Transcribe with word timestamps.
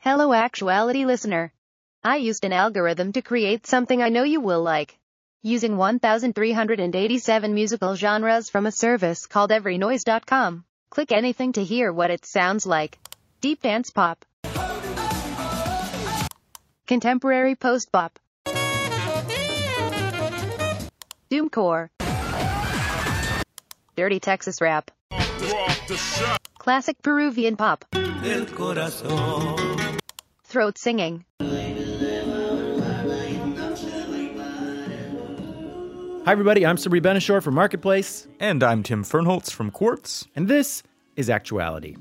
Hello, 0.00 0.32
actuality 0.32 1.04
listener. 1.04 1.52
I 2.04 2.18
used 2.18 2.44
an 2.44 2.52
algorithm 2.52 3.10
to 3.12 3.20
create 3.20 3.66
something 3.66 4.00
I 4.00 4.10
know 4.10 4.22
you 4.22 4.40
will 4.40 4.62
like. 4.62 4.96
Using 5.42 5.76
1,387 5.76 7.52
musical 7.52 7.96
genres 7.96 8.48
from 8.48 8.66
a 8.66 8.70
service 8.72 9.26
called 9.26 9.50
everynoise.com. 9.50 10.64
Click 10.90 11.10
anything 11.10 11.52
to 11.54 11.64
hear 11.64 11.92
what 11.92 12.12
it 12.12 12.24
sounds 12.24 12.64
like. 12.64 12.96
Deep 13.40 13.60
dance 13.60 13.90
pop. 13.90 14.24
Contemporary 16.86 17.56
post 17.56 17.90
bop. 17.90 18.20
Doomcore. 21.28 21.88
Dirty 23.96 24.20
Texas 24.20 24.60
rap. 24.60 24.92
Classic 26.56 26.96
Peruvian 27.02 27.56
pop. 27.56 27.84
Throat 30.48 30.78
singing. 30.78 31.26
Hi, 36.24 36.32
everybody. 36.32 36.64
I'm 36.64 36.76
Sabri 36.76 37.02
Ben-Achour 37.02 37.42
from 37.42 37.52
Marketplace, 37.52 38.26
And 38.40 38.62
I'm 38.62 38.82
Tim 38.82 39.04
Fernholz 39.04 39.50
from 39.50 39.70
Quartz. 39.70 40.26
and 40.34 40.48
this 40.48 40.82
is 41.16 41.28
Actuality. 41.28 41.96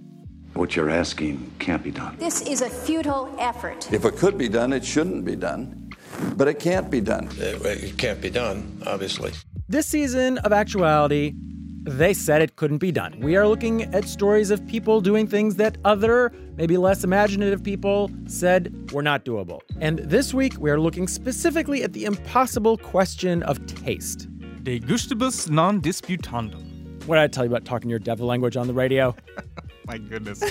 What 0.54 0.78
you're 0.78 0.90
asking 0.90 1.52
can't 1.60 1.84
be 1.84 1.92
done. 1.92 2.16
This 2.20 2.40
is 2.42 2.62
a 2.62 2.70
futile 2.70 3.36
effort. 3.38 3.92
If 3.92 4.06
it 4.06 4.16
could 4.16 4.38
be 4.38 4.48
done, 4.48 4.72
it 4.72 4.86
shouldn't 4.86 5.26
be 5.26 5.36
done. 5.36 5.92
But 6.38 6.48
it 6.48 6.58
can't 6.62 6.90
be 6.90 7.02
done. 7.02 7.28
It, 7.38 7.62
it 7.66 7.98
can't 7.98 8.22
be 8.22 8.30
done, 8.30 8.82
obviously. 8.88 9.34
This 9.68 9.88
season 9.88 10.38
of 10.38 10.54
Actuality, 10.54 11.34
they 11.88 12.14
said 12.14 12.41
it 12.41 12.58
couldn't 12.58 12.80
be 12.80 12.91
done. 12.91 13.18
We 13.22 13.38
are 13.38 13.48
looking 13.48 13.84
at 13.95 14.05
stories 14.05 14.52
of 14.52 14.66
people 14.68 15.00
doing 15.00 15.26
things 15.26 15.55
that 15.55 15.78
other, 15.86 16.34
maybe 16.58 16.76
less 16.76 17.05
imaginative 17.05 17.64
people 17.64 18.12
said 18.26 18.91
were 18.91 19.02
not 19.02 19.23
doable. 19.23 19.62
And 19.80 20.00
this 20.00 20.34
week, 20.34 20.55
we 20.59 20.70
are 20.70 20.80
looking 20.80 21.08
specifically 21.08 21.84
at 21.84 21.94
the 21.94 22.03
impossible 22.03 22.78
question 22.78 23.42
of 23.44 23.66
taste. 23.67 24.28
De 24.64 24.80
gustibus 24.80 25.50
non 25.50 25.80
disputandum. 25.81 27.06
What 27.06 27.16
did 27.16 27.22
I 27.22 27.28
tell 27.28 27.45
you 27.45 27.50
about 27.50 27.64
talking 27.64 27.90
your 27.90 28.00
devil 28.00 28.28
language 28.28 28.58
on 28.58 28.67
the 28.67 28.73
radio? 28.73 29.16
My 29.88 29.97
goodness. 29.97 30.44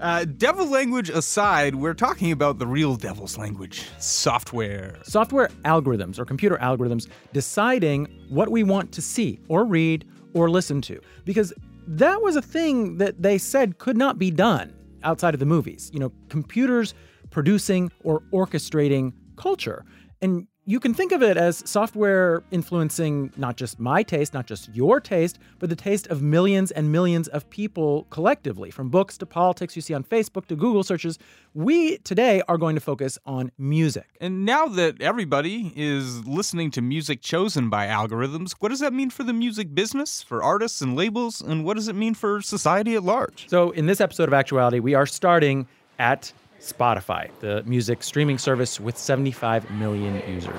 uh, 0.00 0.24
devil 0.24 0.70
language 0.70 1.10
aside, 1.10 1.74
we're 1.74 1.94
talking 1.94 2.30
about 2.30 2.60
the 2.60 2.68
real 2.68 2.94
devil's 2.94 3.36
language 3.36 3.88
software. 3.98 5.00
software 5.02 5.48
algorithms 5.64 6.20
or 6.20 6.24
computer 6.24 6.56
algorithms 6.58 7.08
deciding 7.32 8.06
what 8.28 8.48
we 8.50 8.62
want 8.62 8.92
to 8.92 9.02
see 9.02 9.40
or 9.48 9.64
read 9.64 10.04
or 10.34 10.50
listen 10.50 10.80
to. 10.82 11.00
Because 11.24 11.52
that 11.86 12.22
was 12.22 12.36
a 12.36 12.42
thing 12.42 12.98
that 12.98 13.22
they 13.22 13.38
said 13.38 13.78
could 13.78 13.96
not 13.96 14.18
be 14.18 14.30
done 14.30 14.72
outside 15.02 15.34
of 15.34 15.40
the 15.40 15.46
movies. 15.46 15.90
You 15.92 16.00
know, 16.00 16.12
computers 16.28 16.94
producing 17.30 17.90
or 18.04 18.22
orchestrating 18.32 19.12
culture. 19.36 19.84
And 20.20 20.46
you 20.64 20.78
can 20.78 20.94
think 20.94 21.10
of 21.10 21.22
it 21.22 21.36
as 21.36 21.68
software 21.68 22.44
influencing 22.52 23.32
not 23.36 23.56
just 23.56 23.80
my 23.80 24.04
taste, 24.04 24.32
not 24.32 24.46
just 24.46 24.72
your 24.72 25.00
taste, 25.00 25.40
but 25.58 25.68
the 25.68 25.76
taste 25.76 26.06
of 26.06 26.22
millions 26.22 26.70
and 26.70 26.92
millions 26.92 27.26
of 27.28 27.48
people 27.50 28.06
collectively, 28.10 28.70
from 28.70 28.88
books 28.88 29.18
to 29.18 29.26
politics 29.26 29.74
you 29.74 29.82
see 29.82 29.92
on 29.92 30.04
Facebook 30.04 30.46
to 30.46 30.54
Google 30.54 30.84
searches. 30.84 31.18
We 31.52 31.98
today 31.98 32.42
are 32.46 32.58
going 32.58 32.76
to 32.76 32.80
focus 32.80 33.18
on 33.26 33.50
music. 33.58 34.16
And 34.20 34.44
now 34.44 34.66
that 34.68 35.02
everybody 35.02 35.72
is 35.74 36.24
listening 36.28 36.70
to 36.72 36.80
music 36.80 37.22
chosen 37.22 37.68
by 37.68 37.88
algorithms, 37.88 38.52
what 38.60 38.68
does 38.68 38.80
that 38.80 38.92
mean 38.92 39.10
for 39.10 39.24
the 39.24 39.32
music 39.32 39.74
business, 39.74 40.22
for 40.22 40.44
artists 40.44 40.80
and 40.80 40.94
labels, 40.94 41.40
and 41.40 41.64
what 41.64 41.74
does 41.74 41.88
it 41.88 41.96
mean 41.96 42.14
for 42.14 42.40
society 42.40 42.94
at 42.94 43.02
large? 43.02 43.48
So, 43.48 43.70
in 43.72 43.86
this 43.86 44.00
episode 44.00 44.28
of 44.28 44.34
Actuality, 44.34 44.78
we 44.78 44.94
are 44.94 45.06
starting 45.06 45.66
at 45.98 46.32
Spotify, 46.62 47.28
the 47.40 47.62
music 47.64 48.04
streaming 48.04 48.38
service 48.38 48.78
with 48.78 48.96
75 48.96 49.68
million 49.72 50.22
users. 50.32 50.54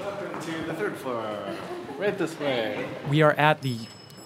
Welcome 0.00 0.40
to 0.40 0.62
the 0.66 0.74
third 0.74 0.96
floor. 0.96 1.36
Right 1.98 2.16
this 2.16 2.38
way. 2.38 2.86
We 3.10 3.22
are 3.22 3.32
at 3.32 3.60
the 3.60 3.76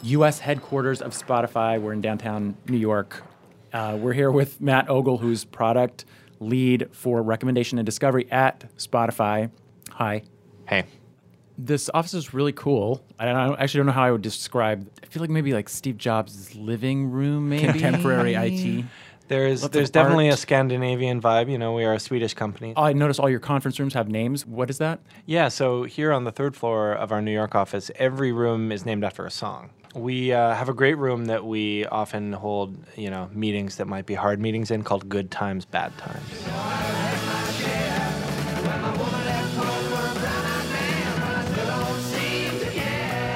U.S. 0.03 0.39
headquarters 0.39 1.01
of 1.01 1.13
Spotify. 1.13 1.81
We're 1.81 1.95
in 1.95 2.03
downtown 2.03 2.57
New 2.69 2.77
York. 2.77 3.23
Uh, 3.73 3.97
we're 3.99 4.13
here 4.13 4.31
with 4.31 4.61
Matt 4.61 4.91
Ogle, 4.91 5.17
who's 5.17 5.45
product 5.45 6.05
lead 6.41 6.89
for 6.93 7.23
recommendation 7.23 7.79
and 7.79 7.87
discovery 7.87 8.31
at 8.31 8.65
Spotify. 8.77 9.51
Hi. 9.93 10.23
Hey. 10.69 10.85
This 11.57 11.91
office 11.93 12.15
is 12.15 12.35
really 12.35 12.53
cool. 12.53 13.03
I 13.19 13.25
don't, 13.25 13.37
I 13.37 13.63
actually 13.63 13.79
don't 13.79 13.87
know 13.87 13.93
how 13.93 14.05
I 14.05 14.13
would 14.13 14.23
describe. 14.23 14.89
I 15.03 15.07
feel 15.07 15.23
like 15.23 15.31
maybe 15.31 15.53
like 15.55 15.69
Steve 15.69 15.97
Jobs' 15.97 16.55
living 16.55 17.11
room, 17.11 17.49
maybe 17.49 17.67
Contemporary 17.67 18.35
IT. 18.35 18.85
There's 19.29 19.63
Lots 19.63 19.73
there's 19.75 19.89
of 19.91 19.93
definitely 19.93 20.29
art. 20.29 20.35
a 20.35 20.41
Scandinavian 20.41 21.21
vibe. 21.21 21.51
You 21.51 21.59
know, 21.59 21.73
we 21.75 21.85
are 21.85 21.93
a 21.95 22.01
Swedish 22.01 22.35
company. 22.35 22.73
I 22.77 22.93
noticed 22.95 23.21
all 23.21 23.29
your 23.31 23.41
conference 23.41 23.79
rooms 23.79 23.95
have 23.95 24.09
names. 24.09 24.47
What 24.47 24.71
is 24.71 24.79
that? 24.79 25.01
Yeah, 25.27 25.49
so 25.49 25.85
here 25.85 26.13
on 26.13 26.25
the 26.25 26.33
third 26.33 26.57
floor 26.57 26.93
of 26.93 27.13
our 27.13 27.21
New 27.21 27.33
York 27.33 27.55
office, 27.55 27.91
every 27.97 28.33
room 28.33 28.73
is 28.73 28.85
named 28.87 29.05
after 29.05 29.27
a 29.27 29.31
song. 29.31 29.71
We 29.95 30.33
uh, 30.33 30.55
have 30.55 30.69
a 30.69 30.75
great 30.75 30.99
room 30.99 31.27
that 31.27 31.45
we 31.45 31.87
often 31.87 32.33
hold, 32.33 32.77
you 32.97 33.11
know, 33.11 33.31
meetings 33.33 33.77
that 33.77 33.87
might 33.87 34.07
be 34.07 34.15
hard 34.15 34.41
meetings 34.41 34.71
in 34.71 34.83
called 34.83 35.09
Good 35.09 35.31
Times, 35.31 35.65
Bad 35.65 35.97
Times. 35.99 36.45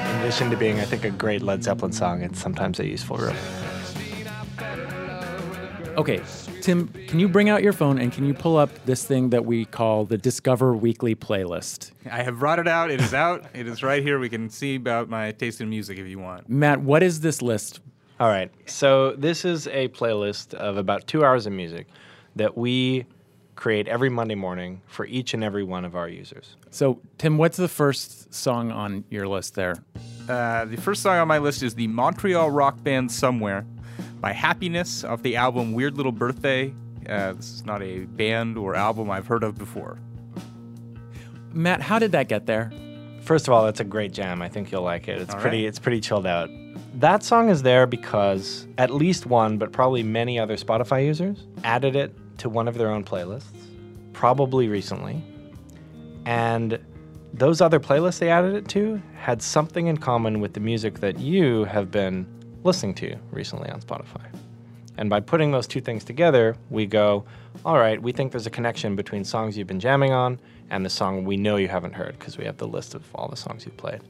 In 0.09 0.19
addition 0.29 0.49
to 0.51 0.57
being, 0.57 0.79
I 0.79 0.85
think, 0.85 1.03
a 1.03 1.09
great 1.11 1.41
Led 1.41 1.63
Zeppelin 1.63 1.91
song, 1.91 2.21
it's 2.21 2.39
sometimes 2.39 2.79
a 2.79 2.87
useful 2.87 3.17
room. 3.17 3.35
Okay, 5.95 6.21
Tim, 6.61 6.87
can 7.07 7.19
you 7.19 7.29
bring 7.29 7.49
out 7.49 7.61
your 7.61 7.73
phone 7.73 7.99
and 7.99 8.11
can 8.11 8.25
you 8.25 8.33
pull 8.33 8.57
up 8.57 8.69
this 8.85 9.03
thing 9.05 9.29
that 9.29 9.45
we 9.45 9.65
call 9.65 10.05
the 10.05 10.17
Discover 10.17 10.73
Weekly 10.73 11.13
playlist? 11.13 11.91
I 12.09 12.23
have 12.23 12.39
brought 12.39 12.57
it 12.57 12.67
out. 12.67 12.89
It 12.89 12.99
is 12.99 13.13
out. 13.13 13.45
it 13.53 13.67
is 13.67 13.83
right 13.83 14.01
here. 14.01 14.17
We 14.17 14.29
can 14.29 14.49
see 14.49 14.75
about 14.75 15.07
my 15.07 15.31
taste 15.33 15.61
in 15.61 15.69
music 15.69 15.99
if 15.99 16.07
you 16.07 16.17
want. 16.17 16.49
Matt, 16.49 16.81
what 16.81 17.03
is 17.03 17.19
this 17.19 17.43
list? 17.43 17.79
All 18.19 18.27
right. 18.27 18.51
So 18.65 19.11
this 19.11 19.45
is 19.45 19.67
a 19.67 19.87
playlist 19.89 20.55
of 20.55 20.77
about 20.77 21.05
two 21.05 21.23
hours 21.23 21.45
of 21.45 21.53
music 21.53 21.85
that 22.35 22.57
we 22.57 23.05
create 23.55 23.87
every 23.87 24.09
Monday 24.09 24.35
morning 24.35 24.81
for 24.87 25.05
each 25.05 25.35
and 25.35 25.43
every 25.43 25.63
one 25.63 25.85
of 25.85 25.95
our 25.95 26.09
users. 26.09 26.55
So, 26.71 26.99
Tim, 27.19 27.37
what's 27.37 27.57
the 27.57 27.67
first 27.67 28.33
song 28.33 28.71
on 28.71 29.03
your 29.11 29.27
list 29.27 29.53
there? 29.53 29.75
Uh, 30.27 30.65
the 30.65 30.77
first 30.77 31.03
song 31.03 31.17
on 31.17 31.27
my 31.27 31.37
list 31.37 31.61
is 31.61 31.75
the 31.75 31.87
Montreal 31.87 32.49
rock 32.49 32.81
band 32.83 33.11
Somewhere 33.11 33.65
by 34.23 34.31
Happyness 34.31 35.07
off 35.07 35.21
the 35.21 35.35
album 35.35 35.73
Weird 35.73 35.97
Little 35.97 36.13
Birthday. 36.13 36.73
Uh, 37.09 37.33
this 37.33 37.51
is 37.51 37.65
not 37.65 37.83
a 37.83 38.05
band 38.05 38.57
or 38.57 38.73
album 38.73 39.11
I've 39.11 39.27
heard 39.27 39.43
of 39.43 39.57
before. 39.57 39.99
Matt, 41.51 41.81
how 41.81 41.99
did 41.99 42.13
that 42.13 42.29
get 42.29 42.45
there? 42.45 42.71
First 43.23 43.49
of 43.49 43.53
all, 43.53 43.67
it's 43.67 43.81
a 43.81 43.83
great 43.83 44.13
jam. 44.13 44.41
I 44.41 44.47
think 44.47 44.71
you'll 44.71 44.81
like 44.81 45.09
it. 45.09 45.21
It's 45.21 45.33
All 45.33 45.41
pretty 45.41 45.63
right. 45.63 45.67
it's 45.67 45.77
pretty 45.77 45.99
chilled 45.99 46.25
out. 46.25 46.49
That 46.93 47.21
song 47.23 47.49
is 47.49 47.63
there 47.63 47.85
because 47.85 48.65
at 48.77 48.91
least 48.91 49.25
one, 49.25 49.57
but 49.57 49.73
probably 49.73 50.03
many 50.03 50.39
other 50.39 50.55
Spotify 50.55 51.05
users 51.05 51.45
added 51.65 51.97
it 51.97 52.15
to 52.37 52.47
one 52.47 52.69
of 52.69 52.77
their 52.77 52.91
own 52.91 53.03
playlists, 53.03 53.67
probably 54.13 54.69
recently. 54.69 55.21
And 56.25 56.79
those 57.33 57.59
other 57.59 57.81
playlists 57.81 58.19
they 58.19 58.29
added 58.29 58.55
it 58.55 58.69
to 58.69 59.01
had 59.17 59.41
something 59.41 59.87
in 59.87 59.97
common 59.97 60.39
with 60.39 60.53
the 60.53 60.61
music 60.61 61.01
that 61.01 61.19
you 61.19 61.65
have 61.65 61.91
been 61.91 62.25
listening 62.63 62.95
to 62.95 63.15
recently 63.31 63.69
on 63.69 63.81
Spotify. 63.81 64.25
And 64.97 65.09
by 65.09 65.19
putting 65.19 65.51
those 65.51 65.67
two 65.67 65.81
things 65.81 66.03
together, 66.03 66.55
we 66.69 66.85
go, 66.85 67.25
all 67.65 67.77
right, 67.77 68.01
we 68.01 68.11
think 68.11 68.31
there's 68.31 68.45
a 68.45 68.51
connection 68.51 68.95
between 68.95 69.25
songs 69.25 69.57
you've 69.57 69.67
been 69.67 69.79
jamming 69.79 70.11
on 70.11 70.39
and 70.69 70.85
the 70.85 70.89
song 70.89 71.25
we 71.25 71.35
know 71.37 71.55
you 71.55 71.67
haven't 71.67 71.93
heard 71.93 72.17
because 72.17 72.37
we 72.37 72.45
have 72.45 72.57
the 72.57 72.67
list 72.67 72.93
of 72.93 73.03
all 73.15 73.27
the 73.27 73.35
songs 73.35 73.65
you've 73.65 73.77
played. 73.77 74.01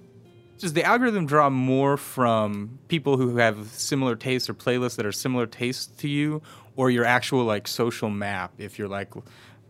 Does 0.60 0.74
the 0.74 0.84
algorithm 0.84 1.26
draw 1.26 1.50
more 1.50 1.98
from 1.98 2.80
people 2.88 3.18
who 3.18 3.38
have 3.38 3.68
similar 3.68 4.16
tastes 4.16 4.50
or 4.50 4.54
playlists 4.54 4.96
that 4.98 5.06
are 5.06 5.12
similar 5.12 5.46
tastes 5.46 5.88
to 5.98 6.08
you, 6.08 6.42
or 6.76 6.90
your 6.90 7.06
actual 7.06 7.44
like 7.44 7.68
social 7.68 8.10
map? 8.10 8.54
If 8.58 8.80
you're 8.80 8.88
like, 8.88 9.10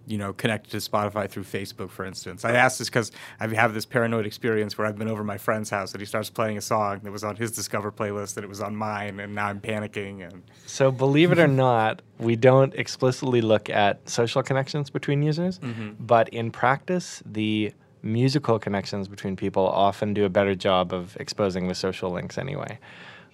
you 0.05 0.17
know, 0.17 0.33
connected 0.33 0.71
to 0.71 0.77
Spotify 0.77 1.29
through 1.29 1.43
Facebook, 1.43 1.89
for 1.89 2.05
instance. 2.05 2.43
I 2.43 2.51
ask 2.51 2.77
this 2.77 2.89
because 2.89 3.11
I 3.39 3.47
have 3.47 3.73
this 3.73 3.85
paranoid 3.85 4.25
experience 4.25 4.77
where 4.77 4.85
I've 4.85 4.97
been 4.97 5.07
over 5.07 5.23
my 5.23 5.37
friend's 5.37 5.69
house 5.69 5.93
and 5.93 6.01
he 6.01 6.05
starts 6.05 6.29
playing 6.29 6.57
a 6.57 6.61
song 6.61 6.99
that 7.03 7.11
was 7.11 7.23
on 7.23 7.37
his 7.37 7.51
Discover 7.51 7.91
playlist 7.91 8.35
and 8.35 8.43
it 8.43 8.49
was 8.49 8.61
on 8.61 8.75
mine, 8.75 9.19
and 9.19 9.35
now 9.35 9.47
I'm 9.47 9.61
panicking. 9.61 10.27
And 10.27 10.43
So, 10.65 10.91
believe 10.91 11.31
it 11.31 11.39
or 11.39 11.47
not, 11.47 12.01
we 12.19 12.35
don't 12.35 12.73
explicitly 12.75 13.41
look 13.41 13.69
at 13.69 14.07
social 14.09 14.43
connections 14.43 14.89
between 14.89 15.23
users, 15.23 15.59
mm-hmm. 15.59 15.91
but 15.99 16.29
in 16.29 16.51
practice, 16.51 17.23
the 17.25 17.73
musical 18.01 18.59
connections 18.59 19.07
between 19.07 19.35
people 19.35 19.65
often 19.65 20.13
do 20.13 20.25
a 20.25 20.29
better 20.29 20.53
job 20.53 20.93
of 20.93 21.15
exposing 21.19 21.69
the 21.69 21.75
social 21.75 22.11
links 22.11 22.37
anyway. 22.37 22.77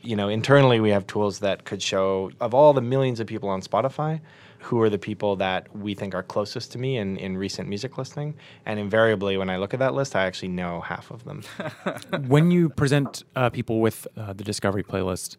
You 0.02 0.16
know, 0.16 0.30
internally, 0.30 0.80
we 0.80 0.92
have 0.92 1.08
tools 1.08 1.40
that 1.40 1.66
could 1.66 1.82
show, 1.82 2.32
of 2.40 2.54
all 2.54 2.74
the 2.74 2.82
millions 2.82 3.20
of 3.20 3.28
people 3.28 3.50
on 3.50 3.62
Spotify, 3.62 4.22
who 4.60 4.82
are 4.82 4.90
the 4.90 4.98
people 4.98 5.36
that 5.38 5.74
we 5.76 5.96
think 5.96 6.14
are 6.14 6.22
closest 6.22 6.72
to 6.74 6.78
me 6.78 6.98
in, 6.98 7.18
in 7.18 7.38
recent 7.38 7.70
music 7.70 7.98
listening. 7.98 8.36
And 8.66 8.80
invariably, 8.80 9.38
when 9.38 9.50
I 9.50 9.58
look 9.58 9.74
at 9.74 9.80
that 9.80 9.94
list, 9.94 10.16
I 10.16 10.26
actually 10.26 10.50
know 10.50 10.82
half 10.82 11.12
of 11.12 11.24
them. 11.24 11.44
when 12.28 12.52
you 12.52 12.70
present 12.70 13.24
uh, 13.36 13.50
people 13.50 13.80
with 13.80 14.08
uh, 14.18 14.34
the 14.34 14.44
Discovery 14.44 14.84
playlist, 14.84 15.38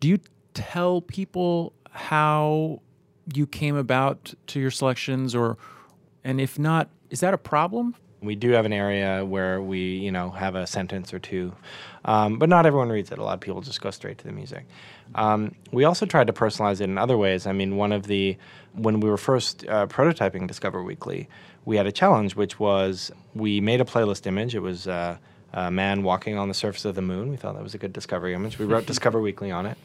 do 0.00 0.08
you 0.08 0.18
tell 0.54 1.00
people 1.00 1.72
how 1.90 2.82
you 3.34 3.46
came 3.46 3.76
about 3.76 4.34
to 4.48 4.60
your 4.60 4.70
selections, 4.70 5.34
or 5.34 5.56
and 6.22 6.40
if 6.40 6.58
not, 6.58 6.90
is 7.08 7.20
that 7.20 7.34
a 7.34 7.38
problem? 7.38 7.94
We 8.22 8.36
do 8.36 8.50
have 8.50 8.66
an 8.66 8.72
area 8.72 9.24
where 9.24 9.62
we, 9.62 9.78
you 9.96 10.12
know, 10.12 10.30
have 10.30 10.54
a 10.54 10.66
sentence 10.66 11.14
or 11.14 11.18
two, 11.18 11.54
um, 12.04 12.38
but 12.38 12.48
not 12.48 12.66
everyone 12.66 12.90
reads 12.90 13.10
it. 13.10 13.18
A 13.18 13.24
lot 13.24 13.34
of 13.34 13.40
people 13.40 13.60
just 13.62 13.80
go 13.80 13.90
straight 13.90 14.18
to 14.18 14.24
the 14.24 14.32
music. 14.32 14.66
Um, 15.14 15.54
we 15.72 15.84
also 15.84 16.06
tried 16.06 16.26
to 16.26 16.32
personalize 16.32 16.80
it 16.80 16.84
in 16.84 16.98
other 16.98 17.16
ways. 17.16 17.46
I 17.46 17.52
mean, 17.52 17.76
one 17.76 17.92
of 17.92 18.06
the 18.06 18.36
when 18.74 19.00
we 19.00 19.08
were 19.08 19.16
first 19.16 19.66
uh, 19.66 19.86
prototyping 19.86 20.46
Discover 20.46 20.82
Weekly, 20.82 21.28
we 21.64 21.76
had 21.76 21.86
a 21.86 21.92
challenge, 21.92 22.36
which 22.36 22.60
was 22.60 23.10
we 23.34 23.60
made 23.60 23.80
a 23.80 23.84
playlist 23.84 24.26
image. 24.26 24.54
It 24.54 24.60
was 24.60 24.86
uh, 24.86 25.16
a 25.52 25.70
man 25.70 26.02
walking 26.02 26.36
on 26.36 26.48
the 26.48 26.54
surface 26.54 26.84
of 26.84 26.94
the 26.94 27.02
moon. 27.02 27.30
We 27.30 27.36
thought 27.36 27.54
that 27.54 27.62
was 27.62 27.74
a 27.74 27.78
good 27.78 27.92
Discovery 27.92 28.34
image. 28.34 28.58
We 28.58 28.66
wrote 28.66 28.86
Discover 28.94 29.20
Weekly 29.20 29.50
on 29.50 29.66
it. 29.66 29.76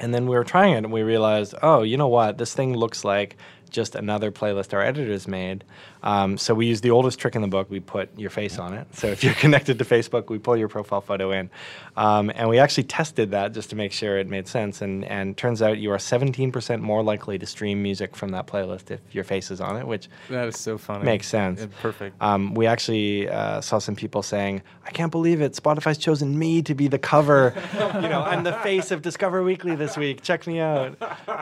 And 0.00 0.12
then 0.12 0.26
we 0.26 0.34
were 0.34 0.44
trying 0.44 0.72
it 0.72 0.78
and 0.78 0.92
we 0.92 1.02
realized, 1.02 1.54
oh, 1.62 1.82
you 1.82 1.96
know 1.96 2.08
what? 2.08 2.38
This 2.38 2.54
thing 2.54 2.74
looks 2.76 3.04
like 3.04 3.36
just 3.72 3.94
another 3.94 4.30
playlist 4.30 4.72
our 4.74 4.82
editors 4.82 5.26
made. 5.26 5.64
Um, 6.02 6.36
so 6.36 6.54
we 6.54 6.66
used 6.66 6.82
the 6.82 6.90
oldest 6.90 7.18
trick 7.18 7.34
in 7.36 7.42
the 7.42 7.48
book. 7.48 7.70
We 7.70 7.80
put 7.80 8.16
your 8.18 8.30
face 8.30 8.58
on 8.58 8.74
it. 8.74 8.86
So 8.94 9.06
if 9.06 9.22
you're 9.24 9.34
connected 9.44 9.78
to 9.78 9.84
Facebook, 9.84 10.28
we 10.28 10.38
pull 10.38 10.56
your 10.56 10.68
profile 10.68 11.00
photo 11.00 11.30
in. 11.32 11.48
Um, 11.96 12.30
and 12.34 12.48
we 12.48 12.58
actually 12.58 12.84
tested 12.84 13.30
that 13.32 13.52
just 13.52 13.70
to 13.70 13.76
make 13.76 13.92
sure 13.92 14.18
it 14.18 14.28
made 14.28 14.48
sense. 14.48 14.82
And, 14.82 15.04
and 15.04 15.36
turns 15.36 15.62
out 15.62 15.78
you 15.78 15.90
are 15.92 15.98
17% 15.98 16.80
more 16.80 17.02
likely 17.02 17.38
to 17.38 17.46
stream 17.46 17.82
music 17.82 18.16
from 18.16 18.30
that 18.30 18.46
playlist 18.46 18.90
if 18.90 19.00
your 19.12 19.24
face 19.24 19.50
is 19.50 19.60
on 19.60 19.76
it, 19.76 19.86
which 19.86 20.08
That 20.28 20.48
is 20.48 20.58
so 20.58 20.76
funny. 20.78 21.04
makes 21.04 21.26
sense. 21.28 21.60
Yeah, 21.60 21.66
perfect. 21.80 22.20
Um, 22.22 22.54
we 22.54 22.66
actually 22.66 23.28
uh, 23.28 23.60
saw 23.60 23.78
some 23.78 23.94
people 23.96 24.22
saying, 24.22 24.62
"I 24.86 24.90
can't 24.90 25.10
believe 25.12 25.40
it! 25.40 25.52
Spotify's 25.52 25.98
chosen 25.98 26.38
me 26.38 26.62
to 26.62 26.74
be 26.74 26.88
the 26.88 26.98
cover. 26.98 27.54
you 27.74 28.08
know, 28.08 28.22
I'm 28.22 28.42
the 28.44 28.52
face 28.54 28.90
of 28.90 29.02
Discover 29.02 29.42
Weekly 29.42 29.74
this 29.76 29.96
week. 29.96 30.22
Check 30.22 30.46
me 30.46 30.60
out." 30.60 30.96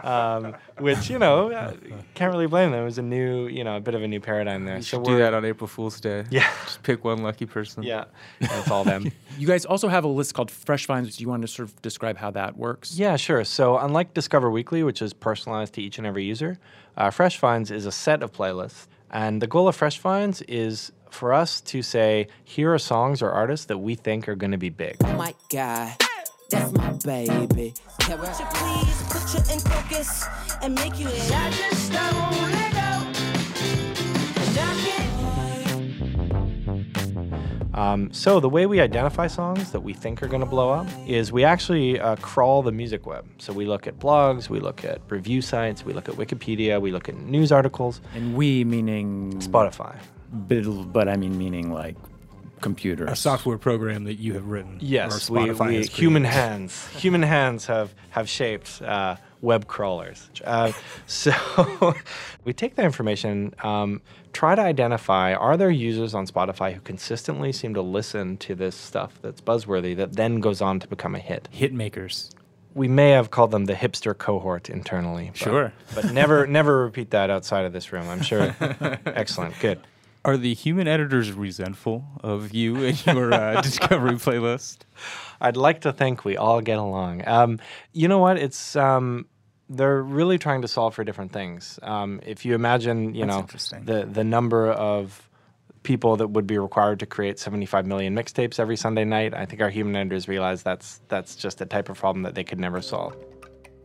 Um, 0.04 0.54
which 0.78 1.10
you 1.10 1.18
know, 1.18 1.50
uh, 1.50 1.74
can't 2.20 2.32
really 2.32 2.48
blame 2.48 2.70
them. 2.70 2.82
It 2.82 2.84
was 2.84 2.98
a 2.98 3.02
new, 3.02 3.46
you 3.46 3.64
know, 3.64 3.78
a 3.78 3.80
bit 3.80 3.94
of 3.94 4.02
a 4.02 4.08
new 4.08 4.20
paradigm 4.20 4.66
there. 4.66 4.76
You 4.76 4.82
so 4.82 5.02
do 5.02 5.16
that 5.16 5.32
on 5.32 5.46
April 5.46 5.66
Fool's 5.66 5.98
Day. 5.98 6.24
Yeah. 6.28 6.46
Just 6.66 6.82
pick 6.82 7.02
one 7.02 7.22
lucky 7.22 7.46
person. 7.46 7.82
Yeah, 7.82 8.04
that's 8.40 8.70
all 8.70 8.84
them. 8.84 9.10
You 9.38 9.46
guys 9.46 9.64
also 9.64 9.88
have 9.88 10.04
a 10.04 10.08
list 10.08 10.34
called 10.34 10.50
Fresh 10.50 10.84
Finds. 10.84 11.16
Do 11.16 11.22
you 11.22 11.28
want 11.30 11.40
to 11.42 11.48
sort 11.48 11.70
of 11.70 11.80
describe 11.80 12.18
how 12.18 12.30
that 12.32 12.58
works? 12.58 12.94
Yeah, 12.94 13.16
sure. 13.16 13.42
So, 13.44 13.78
unlike 13.78 14.12
Discover 14.12 14.50
Weekly, 14.50 14.82
which 14.82 15.00
is 15.00 15.14
personalized 15.14 15.72
to 15.74 15.82
each 15.82 15.96
and 15.96 16.06
every 16.06 16.24
user, 16.24 16.58
uh, 16.98 17.08
Fresh 17.08 17.38
Finds 17.38 17.70
is 17.70 17.86
a 17.86 17.92
set 17.92 18.22
of 18.22 18.32
playlists. 18.32 18.86
And 19.10 19.40
the 19.40 19.46
goal 19.46 19.66
of 19.66 19.76
Fresh 19.76 19.98
Finds 19.98 20.42
is 20.42 20.92
for 21.08 21.32
us 21.32 21.62
to 21.62 21.80
say, 21.80 22.26
here 22.44 22.74
are 22.74 22.78
songs 22.78 23.22
or 23.22 23.30
artists 23.30 23.64
that 23.66 23.78
we 23.78 23.94
think 23.94 24.28
are 24.28 24.36
going 24.36 24.52
to 24.52 24.58
be 24.58 24.68
big. 24.68 25.00
my 25.16 25.34
guy. 25.48 25.96
That's 26.50 26.72
my 26.72 26.92
baby. 27.04 27.74
Can 28.00 28.18
you 28.18 28.26
please 28.54 29.02
put 29.08 29.32
you 29.32 29.38
in 29.54 29.60
focus 29.60 30.26
and 30.62 30.74
make 30.74 30.98
you 30.98 31.06
in? 31.06 31.32
I 31.32 31.50
just 31.50 31.92
I 31.94 32.10
won't 32.12 32.52
let 32.52 32.72
go. 32.72 32.78
And 34.40 34.58
I 34.58 34.74
can't 34.84 35.10
Um, 37.74 38.12
so 38.12 38.40
the 38.40 38.48
way 38.48 38.66
we 38.66 38.80
identify 38.80 39.28
songs 39.28 39.70
that 39.70 39.80
we 39.80 39.94
think 39.94 40.24
are 40.24 40.26
going 40.26 40.40
to 40.40 40.46
blow 40.46 40.70
up 40.70 40.88
is 41.06 41.30
we 41.30 41.44
actually 41.44 42.00
uh, 42.00 42.16
crawl 42.16 42.62
the 42.62 42.72
music 42.72 43.06
web. 43.06 43.24
So 43.38 43.52
we 43.52 43.64
look 43.64 43.86
at 43.86 44.00
blogs, 44.00 44.48
we 44.50 44.58
look 44.58 44.84
at 44.84 45.00
review 45.08 45.40
sites, 45.40 45.84
we 45.84 45.92
look 45.92 46.08
at 46.08 46.16
Wikipedia, 46.16 46.80
we 46.80 46.90
look 46.90 47.08
at 47.08 47.14
news 47.16 47.52
articles. 47.52 48.00
And 48.14 48.34
we 48.34 48.64
meaning 48.64 49.34
Spotify. 49.38 49.96
but, 50.32 50.64
but 50.92 51.08
I 51.08 51.16
mean 51.16 51.38
meaning 51.38 51.72
like 51.72 51.94
computers. 52.60 53.10
A 53.10 53.16
software 53.16 53.58
program 53.58 54.04
that 54.04 54.14
you 54.14 54.34
have 54.34 54.46
written. 54.46 54.78
Yes, 54.80 55.28
or 55.30 55.32
we, 55.34 55.40
Spotify 55.40 55.66
we 55.80 55.82
human 55.86 56.24
hands, 56.38 56.86
human 56.88 57.22
hands 57.22 57.66
have 57.66 57.94
have 58.10 58.28
shaped 58.28 58.80
uh, 58.82 59.16
web 59.40 59.66
crawlers. 59.66 60.28
Uh, 60.44 60.72
so 61.06 61.32
we 62.44 62.52
take 62.52 62.74
that 62.76 62.84
information, 62.84 63.54
um, 63.62 64.00
try 64.32 64.54
to 64.54 64.62
identify: 64.62 65.34
are 65.34 65.56
there 65.56 65.70
users 65.70 66.14
on 66.14 66.26
Spotify 66.26 66.72
who 66.74 66.80
consistently 66.80 67.52
seem 67.52 67.74
to 67.74 67.82
listen 67.82 68.36
to 68.38 68.54
this 68.54 68.74
stuff 68.76 69.18
that's 69.22 69.40
buzzworthy 69.40 69.96
that 69.96 70.14
then 70.14 70.40
goes 70.40 70.60
on 70.60 70.80
to 70.80 70.88
become 70.88 71.14
a 71.14 71.18
hit? 71.20 71.48
Hit 71.50 71.72
makers. 71.72 72.30
We 72.72 72.86
may 72.86 73.10
have 73.10 73.32
called 73.32 73.50
them 73.50 73.64
the 73.64 73.74
hipster 73.74 74.16
cohort 74.16 74.70
internally. 74.70 75.30
but- 75.32 75.38
Sure. 75.38 75.72
but 75.94 76.12
never 76.12 76.46
never 76.46 76.84
repeat 76.84 77.10
that 77.10 77.28
outside 77.28 77.64
of 77.64 77.72
this 77.72 77.92
room. 77.92 78.08
I'm 78.08 78.22
sure. 78.22 78.54
Excellent, 79.06 79.58
good. 79.58 79.80
Are 80.24 80.36
the 80.36 80.52
human 80.52 80.86
editors 80.86 81.32
resentful 81.32 82.04
of 82.22 82.52
you 82.52 82.84
and 82.84 83.06
your 83.06 83.32
uh, 83.32 83.60
Discovery 83.62 84.16
playlist? 84.16 84.78
I'd 85.40 85.56
like 85.56 85.82
to 85.82 85.92
think 85.92 86.24
we 86.24 86.36
all 86.36 86.60
get 86.60 86.78
along. 86.78 87.26
Um, 87.26 87.58
you 87.92 88.06
know 88.06 88.18
what? 88.18 88.36
It's 88.36 88.76
um, 88.76 89.26
they're 89.70 90.02
really 90.02 90.36
trying 90.36 90.62
to 90.62 90.68
solve 90.68 90.94
for 90.94 91.04
different 91.04 91.32
things. 91.32 91.78
Um, 91.82 92.20
if 92.26 92.44
you 92.44 92.54
imagine, 92.54 93.14
you 93.14 93.24
That's 93.24 93.72
know, 93.72 93.80
the 93.80 94.04
the 94.04 94.24
number 94.24 94.70
of 94.70 95.26
people 95.82 96.16
that 96.16 96.28
would 96.28 96.46
be 96.46 96.58
required 96.58 97.00
to 97.00 97.06
create 97.06 97.38
75 97.38 97.86
million 97.86 98.14
mixtapes 98.14 98.60
every 98.60 98.76
Sunday 98.76 99.04
night, 99.04 99.32
I 99.32 99.46
think 99.46 99.62
our 99.62 99.70
human 99.70 99.96
editors 99.96 100.28
realize 100.28 100.62
that's 100.62 101.00
that's 101.08 101.36
just 101.36 101.60
a 101.62 101.66
type 101.66 101.88
of 101.88 101.98
problem 101.98 102.24
that 102.24 102.34
they 102.34 102.44
could 102.44 102.60
never 102.60 102.82
solve. 102.82 103.16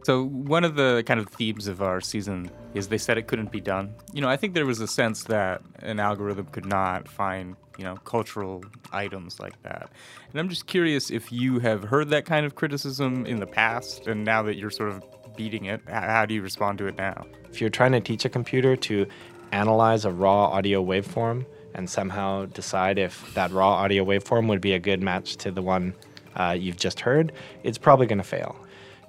So 0.05 0.23
one 0.23 0.63
of 0.63 0.75
the 0.75 1.01
kind 1.07 1.19
of 1.19 1.29
themes 1.29 1.65
of 1.65 1.81
our 1.81 1.99
season 1.99 2.51
is 2.75 2.89
they 2.89 2.97
said 2.99 3.17
it 3.17 3.25
couldn't 3.25 3.51
be 3.51 3.59
done. 3.59 3.95
You 4.13 4.21
know, 4.21 4.29
I 4.29 4.37
think 4.37 4.53
there 4.53 4.67
was 4.67 4.79
a 4.79 4.85
sense 4.85 5.23
that 5.23 5.63
an 5.79 5.99
algorithm 5.99 6.45
could 6.45 6.67
not 6.67 7.07
find, 7.07 7.55
you 7.79 7.85
know, 7.85 7.95
cultural 7.95 8.63
items 8.91 9.39
like 9.39 9.59
that. 9.63 9.89
And 10.29 10.39
I'm 10.39 10.47
just 10.47 10.67
curious 10.67 11.09
if 11.09 11.31
you 11.31 11.57
have 11.57 11.85
heard 11.85 12.11
that 12.11 12.25
kind 12.25 12.45
of 12.45 12.53
criticism 12.53 13.25
in 13.25 13.39
the 13.39 13.47
past 13.47 14.05
and 14.05 14.23
now 14.23 14.43
that 14.43 14.57
you're 14.57 14.69
sort 14.69 14.89
of 14.89 15.03
beating 15.35 15.65
it, 15.65 15.81
how 15.87 16.27
do 16.27 16.35
you 16.35 16.43
respond 16.43 16.77
to 16.77 16.85
it 16.85 16.97
now? 16.99 17.25
If 17.49 17.59
you're 17.59 17.71
trying 17.71 17.93
to 17.93 17.99
teach 17.99 18.25
a 18.25 18.29
computer 18.29 18.75
to 18.75 19.07
analyze 19.51 20.05
a 20.05 20.11
raw 20.11 20.49
audio 20.49 20.85
waveform 20.85 21.47
and 21.73 21.89
somehow 21.89 22.45
decide 22.45 22.99
if 22.99 23.33
that 23.33 23.49
raw 23.49 23.71
audio 23.71 24.05
waveform 24.05 24.49
would 24.49 24.61
be 24.61 24.73
a 24.73 24.79
good 24.79 25.01
match 25.01 25.37
to 25.37 25.49
the 25.49 25.63
one 25.63 25.95
uh, 26.35 26.55
you've 26.57 26.77
just 26.77 26.99
heard, 26.99 27.31
it's 27.63 27.79
probably 27.79 28.05
going 28.05 28.19
to 28.19 28.23
fail. 28.23 28.55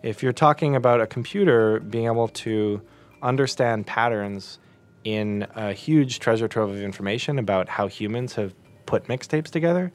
If 0.06 0.22
you're 0.22 0.32
talking 0.32 0.76
about 0.76 1.00
a 1.00 1.06
computer 1.08 1.80
being 1.80 2.06
able 2.06 2.28
to 2.28 2.80
understand 3.22 3.88
patterns 3.88 4.60
in 5.02 5.48
a 5.56 5.72
huge 5.72 6.20
treasure 6.20 6.46
trove 6.46 6.70
of 6.70 6.80
information 6.80 7.40
about 7.40 7.68
how 7.68 7.88
humans 7.88 8.34
have 8.34 8.54
put 8.86 9.08
mixtapes 9.08 9.50
together, 9.50 9.92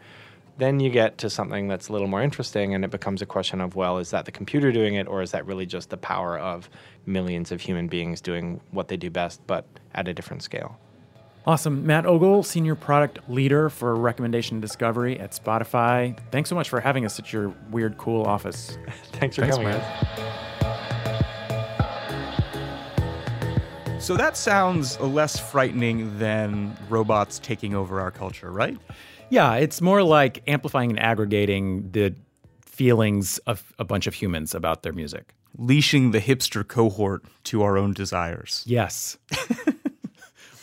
then 0.58 0.82
you 0.82 0.90
get 0.90 1.18
to 1.20 1.30
something 1.30 1.70
that's 1.70 1.88
a 1.88 1.94
little 1.94 2.10
more 2.10 2.22
interesting 2.22 2.76
and 2.76 2.84
it 2.84 2.92
becomes 2.92 3.22
a 3.22 3.26
question 3.26 3.62
of 3.62 3.78
well 3.78 4.00
is 4.00 4.12
that 4.12 4.26
the 4.26 4.34
computer 4.34 4.74
doing 4.74 4.96
it 4.96 5.08
or 5.08 5.22
is 5.22 5.32
that 5.32 5.46
really 5.46 5.66
just 5.66 5.90
the 5.90 5.96
power 5.96 6.38
of 6.38 6.70
millions 7.06 7.54
of 7.54 7.62
human 7.62 7.88
beings 7.88 8.20
doing 8.20 8.60
what 8.72 8.90
they 8.90 8.98
do 8.98 9.10
best 9.10 9.40
but 9.48 9.66
at 9.94 10.10
a 10.10 10.14
different 10.14 10.44
scale 10.44 10.78
Awesome. 11.46 11.88
Matt 11.88 12.06
Ogle, 12.06 12.44
Senior 12.44 12.76
Product 12.76 13.18
Leader 13.28 13.70
for 13.70 13.96
Recommendation 13.96 14.62
Discovery 14.62 15.20
at 15.20 15.32
Spotify. 15.32 16.16
Thanks 16.30 16.50
so 16.50 16.56
much 16.56 16.70
for 16.70 16.80
having 16.80 17.04
us 17.04 17.18
at 17.18 17.34
your 17.34 17.52
weird, 17.72 17.98
cool 17.98 18.24
office. 18.24 18.78
thanks 19.14 19.36
for 19.36 19.42
Thanks, 19.42 19.58
coming 19.58 19.72
man. 19.72 19.82
So 24.00 24.16
that 24.18 24.38
sounds 24.38 25.00
less 25.00 25.40
frightening 25.40 26.20
than 26.20 26.78
robots 26.90 27.40
taking 27.40 27.74
over 27.74 28.00
our 28.02 28.12
culture, 28.12 28.52
right? 28.52 28.78
Yeah, 29.30 29.56
it's 29.56 29.82
more 29.82 30.04
like 30.04 30.44
amplifying 30.48 30.92
and 30.92 31.00
aggregating 31.00 31.90
the 31.92 32.14
feelings 32.64 33.40
of 33.40 33.74
a 33.80 33.84
bunch 33.84 34.06
of 34.06 34.14
humans 34.14 34.54
about 34.54 34.84
their 34.84 34.94
music. 34.94 35.34
Leashing 35.58 36.12
the 36.12 36.20
hipster 36.20 36.68
cohort 36.68 37.24
to 37.46 37.64
our 37.64 37.78
own 37.78 37.94
desires. 37.94 38.64
Yes. 38.68 39.18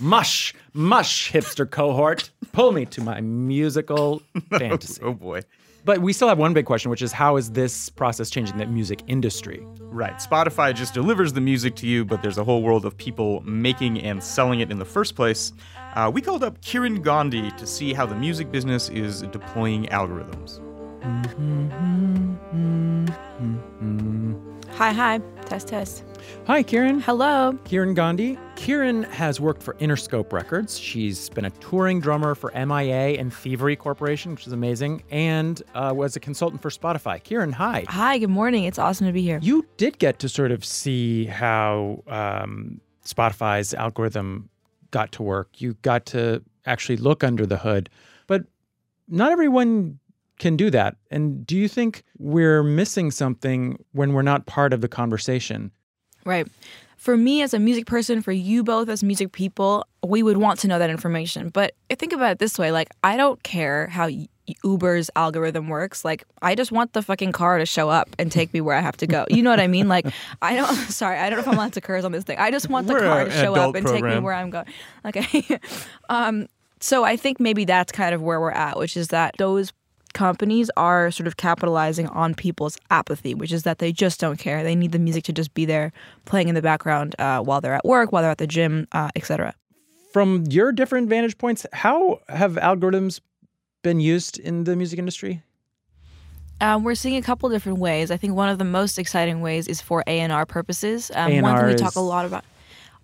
mush, 0.00 0.54
mush, 0.78 1.30
hipster 1.32 1.68
cohort. 1.68 2.30
Pull 2.52 2.72
me 2.72 2.86
to 2.86 3.02
my 3.02 3.20
musical 3.20 4.22
oh, 4.34 4.58
fantasy. 4.58 5.02
Oh 5.02 5.12
boy. 5.12 5.42
But 5.84 6.00
we 6.00 6.12
still 6.12 6.28
have 6.28 6.38
one 6.38 6.52
big 6.52 6.66
question, 6.66 6.90
which 6.90 7.02
is 7.02 7.12
how 7.12 7.36
is 7.36 7.52
this 7.52 7.88
process 7.88 8.30
changing 8.30 8.58
the 8.58 8.66
music 8.66 9.02
industry? 9.06 9.66
Right. 9.80 10.14
Spotify 10.16 10.74
just 10.74 10.92
delivers 10.92 11.32
the 11.32 11.40
music 11.40 11.76
to 11.76 11.86
you, 11.86 12.04
but 12.04 12.22
there's 12.22 12.36
a 12.36 12.44
whole 12.44 12.62
world 12.62 12.84
of 12.84 12.96
people 12.96 13.40
making 13.42 14.02
and 14.02 14.22
selling 14.22 14.60
it 14.60 14.70
in 14.70 14.78
the 14.78 14.84
first 14.84 15.14
place. 15.14 15.52
Uh, 15.94 16.10
we 16.12 16.20
called 16.20 16.44
up 16.44 16.60
Kiran 16.60 17.02
Gandhi 17.02 17.50
to 17.52 17.66
see 17.66 17.92
how 17.92 18.04
the 18.06 18.14
music 18.14 18.52
business 18.52 18.88
is 18.90 19.22
deploying 19.22 19.86
algorithms. 19.86 20.60
Mm-hmm, 21.00 21.68
mm-hmm, 21.70 23.06
mm-hmm, 23.06 24.47
Hi, 24.78 24.92
hi. 24.92 25.18
Test, 25.46 25.66
test. 25.66 26.04
Hi, 26.46 26.62
Kiran. 26.62 27.02
Hello. 27.02 27.58
Kiran 27.64 27.96
Gandhi. 27.96 28.38
Kiran 28.54 29.04
has 29.08 29.40
worked 29.40 29.60
for 29.60 29.74
Interscope 29.80 30.32
Records. 30.32 30.78
She's 30.78 31.28
been 31.30 31.46
a 31.46 31.50
touring 31.50 32.00
drummer 32.00 32.36
for 32.36 32.52
MIA 32.54 33.18
and 33.18 33.34
Thievery 33.34 33.74
Corporation, 33.74 34.30
which 34.30 34.46
is 34.46 34.52
amazing, 34.52 35.02
and 35.10 35.60
uh, 35.74 35.92
was 35.96 36.14
a 36.14 36.20
consultant 36.20 36.62
for 36.62 36.70
Spotify. 36.70 37.20
Kiran, 37.20 37.52
hi. 37.52 37.86
Hi, 37.88 38.18
good 38.18 38.30
morning. 38.30 38.62
It's 38.62 38.78
awesome 38.78 39.08
to 39.08 39.12
be 39.12 39.22
here. 39.22 39.40
You 39.42 39.66
did 39.78 39.98
get 39.98 40.20
to 40.20 40.28
sort 40.28 40.52
of 40.52 40.64
see 40.64 41.24
how 41.24 42.04
um, 42.06 42.80
Spotify's 43.04 43.74
algorithm 43.74 44.48
got 44.92 45.10
to 45.10 45.24
work. 45.24 45.60
You 45.60 45.74
got 45.82 46.06
to 46.06 46.40
actually 46.66 46.98
look 46.98 47.24
under 47.24 47.46
the 47.46 47.56
hood, 47.56 47.90
but 48.28 48.44
not 49.08 49.32
everyone 49.32 49.98
can 50.38 50.56
do 50.56 50.70
that. 50.70 50.96
And 51.10 51.46
do 51.46 51.56
you 51.56 51.68
think 51.68 52.02
we're 52.18 52.62
missing 52.62 53.10
something 53.10 53.84
when 53.92 54.12
we're 54.12 54.22
not 54.22 54.46
part 54.46 54.72
of 54.72 54.80
the 54.80 54.88
conversation? 54.88 55.70
Right. 56.24 56.46
for 56.96 57.16
me 57.16 57.42
as 57.42 57.54
a 57.54 57.58
music 57.58 57.86
person, 57.86 58.20
for 58.20 58.32
you 58.32 58.62
both 58.62 58.88
as 58.88 59.02
music 59.02 59.32
people, 59.32 59.86
we 60.04 60.22
would 60.22 60.36
want 60.36 60.58
to 60.60 60.68
know 60.68 60.78
that 60.78 60.90
information. 60.90 61.48
But 61.48 61.74
think 61.90 62.12
about 62.12 62.32
it 62.32 62.38
this 62.38 62.58
way 62.58 62.70
like, 62.72 62.88
I 63.02 63.16
don't 63.16 63.42
care 63.42 63.86
how 63.86 64.08
Uber's 64.64 65.10
algorithm 65.16 65.68
works. 65.68 66.04
Like, 66.04 66.24
I 66.42 66.54
just 66.54 66.72
want 66.72 66.92
the 66.92 67.02
fucking 67.02 67.32
car 67.32 67.58
to 67.58 67.66
show 67.66 67.88
up 67.88 68.08
and 68.18 68.30
take 68.32 68.52
me 68.52 68.60
where 68.60 68.76
I 68.76 68.80
have 68.80 68.96
to 68.98 69.06
go. 69.06 69.26
You 69.30 69.42
know 69.42 69.50
what 69.50 69.60
I 69.60 69.66
mean? 69.66 69.88
Like, 69.88 70.06
I 70.42 70.56
don't, 70.56 70.74
sorry, 70.90 71.18
I 71.18 71.30
don't 71.30 71.38
know 71.38 71.42
if 71.42 71.48
I'm 71.48 71.54
allowed 71.54 71.72
to 71.74 71.80
curse 71.80 72.04
on 72.04 72.12
this 72.12 72.24
thing. 72.24 72.38
I 72.38 72.50
just 72.50 72.68
want 72.68 72.86
the 72.86 72.94
We're 72.94 73.00
car 73.00 73.24
to 73.24 73.30
show 73.30 73.54
up 73.54 73.74
and 73.74 73.86
take 73.86 74.04
me 74.04 74.18
where 74.18 74.34
I'm 74.34 74.50
going. 74.50 74.66
Okay. 75.04 75.60
um, 76.08 76.48
so 76.80 77.04
I 77.04 77.16
think 77.16 77.40
maybe 77.40 77.64
that's 77.64 77.90
kind 77.92 78.14
of 78.14 78.22
where 78.22 78.40
we're 78.40 78.50
at, 78.50 78.78
which 78.78 78.96
is 78.96 79.08
that 79.08 79.34
those 79.38 79.72
companies 80.18 80.68
are 80.76 81.12
sort 81.12 81.28
of 81.28 81.36
capitalizing 81.36 82.08
on 82.08 82.34
people's 82.34 82.76
apathy, 82.90 83.34
which 83.36 83.52
is 83.52 83.62
that 83.62 83.78
they 83.78 83.92
just 83.92 84.18
don't 84.18 84.36
care. 84.36 84.64
They 84.64 84.74
need 84.74 84.90
the 84.90 84.98
music 84.98 85.22
to 85.24 85.32
just 85.32 85.54
be 85.54 85.64
there 85.64 85.92
playing 86.24 86.48
in 86.48 86.56
the 86.56 86.62
background 86.62 87.14
uh, 87.20 87.40
while 87.40 87.60
they're 87.60 87.74
at 87.74 87.84
work, 87.84 88.10
while 88.10 88.22
they're 88.22 88.32
at 88.32 88.38
the 88.38 88.48
gym, 88.48 88.88
uh, 88.90 89.10
etc. 89.14 89.54
From 90.12 90.42
your 90.50 90.72
different 90.72 91.08
vantage 91.08 91.38
points, 91.38 91.66
how 91.72 92.18
have 92.28 92.54
algorithms 92.54 93.20
been 93.84 94.00
used 94.00 94.40
in 94.40 94.64
the 94.64 94.74
music 94.74 94.98
industry? 94.98 95.40
Um, 96.60 96.82
we're 96.82 96.96
seeing 96.96 97.14
a 97.14 97.22
couple 97.22 97.48
different 97.48 97.78
ways. 97.78 98.10
I 98.10 98.16
think 98.16 98.34
one 98.34 98.48
of 98.48 98.58
the 98.58 98.64
most 98.64 98.98
exciting 98.98 99.40
ways 99.40 99.68
is 99.68 99.80
for 99.80 100.02
A 100.08 100.18
and 100.18 100.32
R 100.32 100.46
purposes. 100.46 101.12
Um, 101.14 101.30
one 101.42 101.54
thing 101.54 101.62
A&R 101.62 101.66
we 101.68 101.74
talk 101.76 101.90
is- 101.90 101.96
a 101.96 102.00
lot 102.00 102.26
about. 102.26 102.44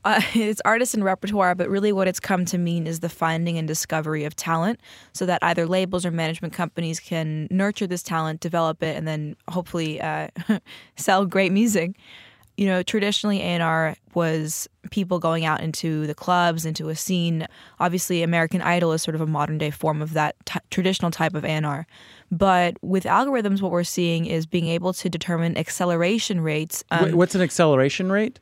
Uh, 0.05 0.21
it's 0.35 0.61
artist 0.65 0.95
and 0.95 1.05
repertoire, 1.05 1.55
but 1.55 1.69
really 1.69 1.93
what 1.93 2.07
it's 2.09 2.21
come 2.21 2.45
to 2.47 2.59
mean 2.59 2.87
is 2.87 3.01
the 3.01 3.09
finding 3.09 3.59
and 3.59 3.67
discovery 3.67 4.25
of 4.25 4.37
talent, 4.37 4.81
so 5.13 5.27
that 5.27 5.39
either 5.43 5.67
labels 5.67 6.05
or 6.05 6.11
management 6.11 6.53
companies 6.53 7.01
can 7.01 7.49
nurture 7.51 7.87
this 7.87 8.03
talent, 8.03 8.41
develop 8.41 8.83
it, 8.83 8.97
and 8.97 9.07
then 9.09 9.37
hopefully 9.49 10.01
uh, 10.01 10.29
sell 10.97 11.25
great 11.27 11.53
music. 11.53 11.97
You 12.57 12.67
know, 12.67 12.85
traditionally 12.85 13.41
A&R 13.43 13.97
was 14.15 14.69
people 14.93 15.19
going 15.19 15.45
out 15.45 15.61
into 15.61 16.07
the 16.07 16.15
clubs, 16.15 16.65
into 16.65 16.89
a 16.89 16.95
scene. 16.95 17.49
Obviously, 17.81 18.23
American 18.23 18.63
Idol 18.63 18.93
is 18.93 19.03
sort 19.03 19.17
of 19.17 19.21
a 19.21 19.27
modern 19.27 19.59
day 19.59 19.73
form 19.73 20.01
of 20.01 20.13
that 20.13 20.37
t- 20.47 20.61
traditional 20.71 21.11
type 21.11 21.35
of 21.35 21.45
A&R. 21.45 21.85
But 22.31 22.77
with 22.81 23.05
algorithms, 23.05 23.61
what 23.61 23.73
we're 23.73 23.83
seeing 23.83 24.27
is 24.27 24.47
being 24.47 24.69
able 24.69 24.93
to 24.93 25.09
determine 25.09 25.59
acceleration 25.59 26.43
rates. 26.43 26.85
um, 26.93 27.11
Wh- 27.11 27.17
What's 27.17 27.35
an 27.35 27.43
acceleration 27.43 28.13
rate? 28.13 28.39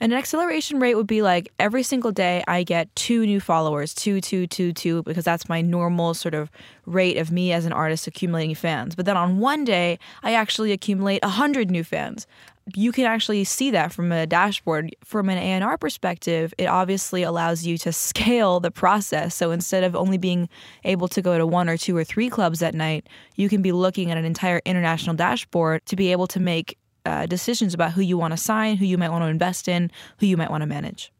And 0.00 0.12
an 0.12 0.18
acceleration 0.18 0.78
rate 0.78 0.94
would 0.94 1.06
be 1.06 1.22
like 1.22 1.52
every 1.58 1.82
single 1.82 2.12
day 2.12 2.44
I 2.46 2.62
get 2.62 2.94
two 2.94 3.26
new 3.26 3.40
followers, 3.40 3.94
two, 3.94 4.20
two, 4.20 4.46
two, 4.46 4.72
two, 4.72 5.02
because 5.02 5.24
that's 5.24 5.48
my 5.48 5.60
normal 5.60 6.14
sort 6.14 6.34
of 6.34 6.50
rate 6.86 7.16
of 7.16 7.32
me 7.32 7.52
as 7.52 7.64
an 7.64 7.72
artist 7.72 8.06
accumulating 8.06 8.54
fans. 8.54 8.94
But 8.94 9.06
then 9.06 9.16
on 9.16 9.38
one 9.38 9.64
day, 9.64 9.98
I 10.22 10.34
actually 10.34 10.72
accumulate 10.72 11.20
a 11.24 11.28
hundred 11.28 11.70
new 11.70 11.82
fans. 11.82 12.26
You 12.74 12.92
can 12.92 13.06
actually 13.06 13.44
see 13.44 13.70
that 13.70 13.92
from 13.92 14.12
a 14.12 14.26
dashboard. 14.26 14.94
From 15.02 15.30
an 15.30 15.38
A&R 15.38 15.78
perspective, 15.78 16.52
it 16.58 16.66
obviously 16.66 17.22
allows 17.22 17.66
you 17.66 17.78
to 17.78 17.92
scale 18.08 18.60
the 18.60 18.70
process. 18.70 19.34
So 19.34 19.50
instead 19.50 19.84
of 19.84 19.96
only 19.96 20.18
being 20.18 20.48
able 20.84 21.08
to 21.08 21.22
go 21.22 21.38
to 21.38 21.46
one 21.46 21.68
or 21.68 21.76
two 21.76 21.96
or 21.96 22.04
three 22.04 22.28
clubs 22.28 22.62
at 22.62 22.74
night, 22.74 23.08
you 23.36 23.48
can 23.48 23.62
be 23.62 23.72
looking 23.72 24.10
at 24.10 24.18
an 24.18 24.24
entire 24.24 24.60
international 24.64 25.16
dashboard 25.16 25.84
to 25.86 25.96
be 25.96 26.12
able 26.12 26.26
to 26.28 26.40
make 26.40 26.76
uh, 27.08 27.26
decisions 27.26 27.74
about 27.74 27.92
who 27.92 28.02
you 28.02 28.18
want 28.18 28.32
to 28.32 28.36
sign, 28.36 28.76
who 28.76 28.84
you 28.84 28.98
might 28.98 29.10
want 29.10 29.24
to 29.24 29.28
invest 29.28 29.66
in, 29.68 29.90
who 30.18 30.26
you 30.26 30.36
might 30.36 30.50
want 30.50 30.62
to 30.62 30.66
manage. 30.66 31.12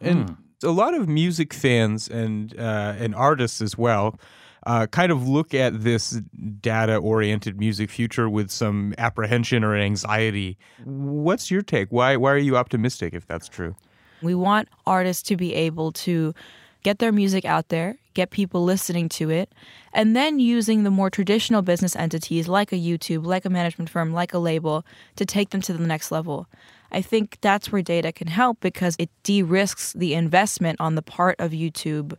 And 0.00 0.36
a 0.62 0.70
lot 0.70 0.94
of 0.94 1.08
music 1.08 1.52
fans 1.52 2.08
and 2.08 2.58
uh, 2.58 2.94
and 2.98 3.14
artists 3.14 3.60
as 3.60 3.76
well 3.76 4.18
uh, 4.66 4.86
kind 4.86 5.12
of 5.12 5.28
look 5.28 5.54
at 5.54 5.82
this 5.82 6.20
data 6.60 6.96
oriented 6.96 7.58
music 7.58 7.90
future 7.90 8.28
with 8.28 8.50
some 8.50 8.94
apprehension 8.98 9.62
or 9.62 9.76
anxiety. 9.76 10.56
What's 10.84 11.50
your 11.50 11.62
take? 11.62 11.88
Why 11.90 12.16
why 12.16 12.32
are 12.32 12.38
you 12.38 12.56
optimistic 12.56 13.14
if 13.14 13.26
that's 13.26 13.48
true? 13.48 13.76
We 14.22 14.34
want 14.34 14.68
artists 14.86 15.22
to 15.24 15.36
be 15.36 15.54
able 15.54 15.92
to 15.92 16.34
get 16.82 16.98
their 16.98 17.12
music 17.12 17.44
out 17.44 17.68
there, 17.68 17.98
get 18.14 18.30
people 18.30 18.64
listening 18.64 19.08
to 19.10 19.30
it, 19.30 19.52
and 19.92 20.16
then 20.16 20.38
using 20.38 20.82
the 20.82 20.90
more 20.90 21.10
traditional 21.10 21.62
business 21.62 21.94
entities 21.96 22.48
like 22.48 22.72
a 22.72 22.76
YouTube, 22.76 23.26
like 23.26 23.44
a 23.44 23.50
management 23.50 23.90
firm, 23.90 24.12
like 24.12 24.32
a 24.32 24.38
label 24.38 24.84
to 25.16 25.24
take 25.24 25.50
them 25.50 25.60
to 25.62 25.72
the 25.72 25.86
next 25.86 26.10
level. 26.10 26.48
I 26.90 27.02
think 27.02 27.38
that's 27.40 27.72
where 27.72 27.82
data 27.82 28.12
can 28.12 28.28
help 28.28 28.60
because 28.60 28.96
it 28.98 29.10
de 29.24 29.42
risks 29.42 29.92
the 29.92 30.14
investment 30.14 30.80
on 30.80 30.94
the 30.94 31.02
part 31.02 31.36
of 31.40 31.50
YouTube, 31.50 32.16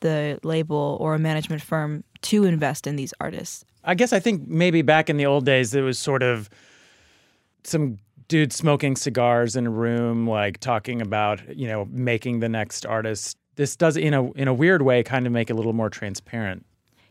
the 0.00 0.38
label, 0.42 0.96
or 1.00 1.14
a 1.14 1.18
management 1.18 1.62
firm 1.62 2.04
to 2.22 2.44
invest 2.44 2.86
in 2.86 2.96
these 2.96 3.12
artists. 3.20 3.64
I 3.82 3.94
guess 3.94 4.12
I 4.12 4.20
think 4.20 4.48
maybe 4.48 4.82
back 4.82 5.10
in 5.10 5.16
the 5.16 5.26
old 5.26 5.44
days, 5.44 5.74
it 5.74 5.82
was 5.82 5.98
sort 5.98 6.22
of 6.22 6.48
some 7.64 7.98
dude 8.28 8.52
smoking 8.52 8.96
cigars 8.96 9.56
in 9.56 9.66
a 9.66 9.70
room, 9.70 10.26
like 10.26 10.58
talking 10.60 11.02
about, 11.02 11.56
you 11.56 11.66
know, 11.66 11.86
making 11.90 12.40
the 12.40 12.48
next 12.48 12.86
artist. 12.86 13.36
This 13.56 13.76
does, 13.76 13.96
in 13.96 14.14
a 14.14 14.30
in 14.32 14.48
a 14.48 14.54
weird 14.54 14.82
way, 14.82 15.02
kind 15.02 15.26
of 15.26 15.32
make 15.32 15.50
it 15.50 15.52
a 15.52 15.56
little 15.56 15.72
more 15.72 15.90
transparent. 15.90 16.64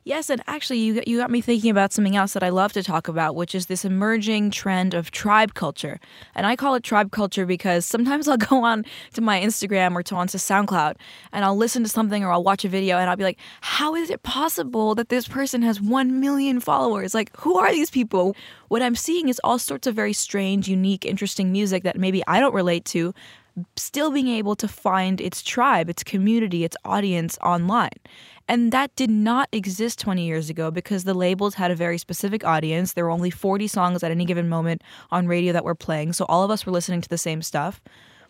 Yes, 0.06 0.30
and 0.30 0.44
actually, 0.48 0.80
you 0.80 1.02
you 1.08 1.18
got 1.18 1.32
me 1.32 1.40
thinking 1.40 1.72
about 1.72 1.94
something 1.94 2.18
else 2.18 2.34
that 2.34 2.44
I 2.44 2.50
love 2.50 2.74
to 2.74 2.84
talk 2.84 3.08
about, 3.08 3.36
which 3.36 3.56
is 3.56 3.68
this 3.68 3.86
emerging 3.86 4.52
trend 4.52 4.94
of 4.94 5.12
tribe 5.12 5.54
culture. 5.54 5.98
And 6.36 6.46
I 6.46 6.58
call 6.58 6.76
it 6.76 6.84
tribe 6.84 7.12
culture 7.12 7.46
because 7.46 7.86
sometimes 7.86 8.28
I'll 8.28 8.36
go 8.36 8.66
on 8.66 8.84
to 9.14 9.22
my 9.22 9.40
Instagram 9.40 9.96
or 9.96 10.04
to 10.04 10.16
onto 10.16 10.38
SoundCloud 10.38 10.96
and 11.32 11.46
I'll 11.46 11.56
listen 11.56 11.84
to 11.84 11.90
something 11.90 12.22
or 12.22 12.32
I'll 12.32 12.44
watch 12.44 12.66
a 12.66 12.70
video 12.70 12.98
and 12.98 13.10
I'll 13.10 13.16
be 13.16 13.24
like, 13.24 13.40
how 13.62 13.96
is 13.96 14.10
it 14.10 14.24
possible 14.24 14.94
that 14.96 15.08
this 15.08 15.26
person 15.26 15.62
has 15.62 15.80
one 15.80 16.20
million 16.20 16.60
followers? 16.60 17.14
Like, 17.14 17.32
who 17.38 17.58
are 17.58 17.72
these 17.72 17.90
people? 17.90 18.36
What 18.68 18.82
I'm 18.82 18.96
seeing 18.96 19.30
is 19.30 19.40
all 19.42 19.58
sorts 19.58 19.88
of 19.88 19.96
very 19.96 20.14
strange, 20.14 20.68
unique, 20.68 21.06
interesting 21.06 21.54
music 21.54 21.84
that 21.84 21.98
maybe 21.98 22.24
I 22.28 22.42
don't 22.42 22.54
relate 22.54 22.84
to, 22.86 23.14
still 23.76 24.12
being 24.12 24.28
able 24.28 24.56
to 24.56 24.68
find 24.68 25.22
its 25.22 25.42
tribe, 25.42 25.90
its 25.90 26.04
community, 26.04 26.64
its 26.64 26.78
audience 26.86 27.38
online. 27.44 27.90
And 28.48 28.72
that 28.72 28.96
did 28.96 29.10
not 29.10 29.48
exist 29.52 30.00
20 30.00 30.26
years 30.26 30.50
ago 30.50 30.70
because 30.72 31.04
the 31.04 31.14
labels 31.14 31.56
had 31.56 31.72
a 31.72 31.76
very 31.76 31.98
specific 31.98 32.44
audience. 32.44 32.94
There 32.94 33.06
were 33.06 33.12
only 33.12 33.30
40 33.30 33.68
songs 33.68 34.04
at 34.04 34.12
any 34.12 34.26
given 34.26 34.50
moment 34.50 34.82
on 35.12 35.28
radio 35.28 35.54
that 35.54 35.64
were 35.64 35.76
playing. 35.76 36.14
So 36.14 36.26
all 36.26 36.44
of 36.44 36.52
us 36.52 36.66
were 36.66 36.72
listening 36.72 37.02
to 37.02 37.10
the 37.10 37.18
same 37.18 37.42
stuff. 37.42 37.82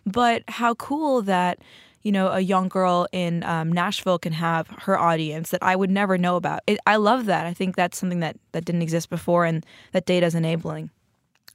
But 0.05 0.43
how 0.47 0.75
cool 0.75 1.21
that, 1.23 1.59
you 2.03 2.11
know, 2.11 2.27
a 2.27 2.41
young 2.41 2.67
girl 2.67 3.07
in 3.11 3.43
um, 3.43 3.71
Nashville 3.71 4.19
can 4.19 4.33
have 4.33 4.67
her 4.81 4.99
audience 4.99 5.49
that 5.49 5.63
I 5.63 5.75
would 5.75 5.89
never 5.89 6.17
know 6.17 6.35
about. 6.35 6.59
It, 6.67 6.79
I 6.85 6.97
love 6.97 7.25
that. 7.25 7.45
I 7.45 7.53
think 7.53 7.75
that's 7.75 7.97
something 7.97 8.19
that, 8.19 8.37
that 8.51 8.65
didn't 8.65 8.81
exist 8.81 9.09
before 9.09 9.45
and 9.45 9.65
that 9.93 10.05
data 10.05 10.25
is 10.25 10.35
enabling. 10.35 10.91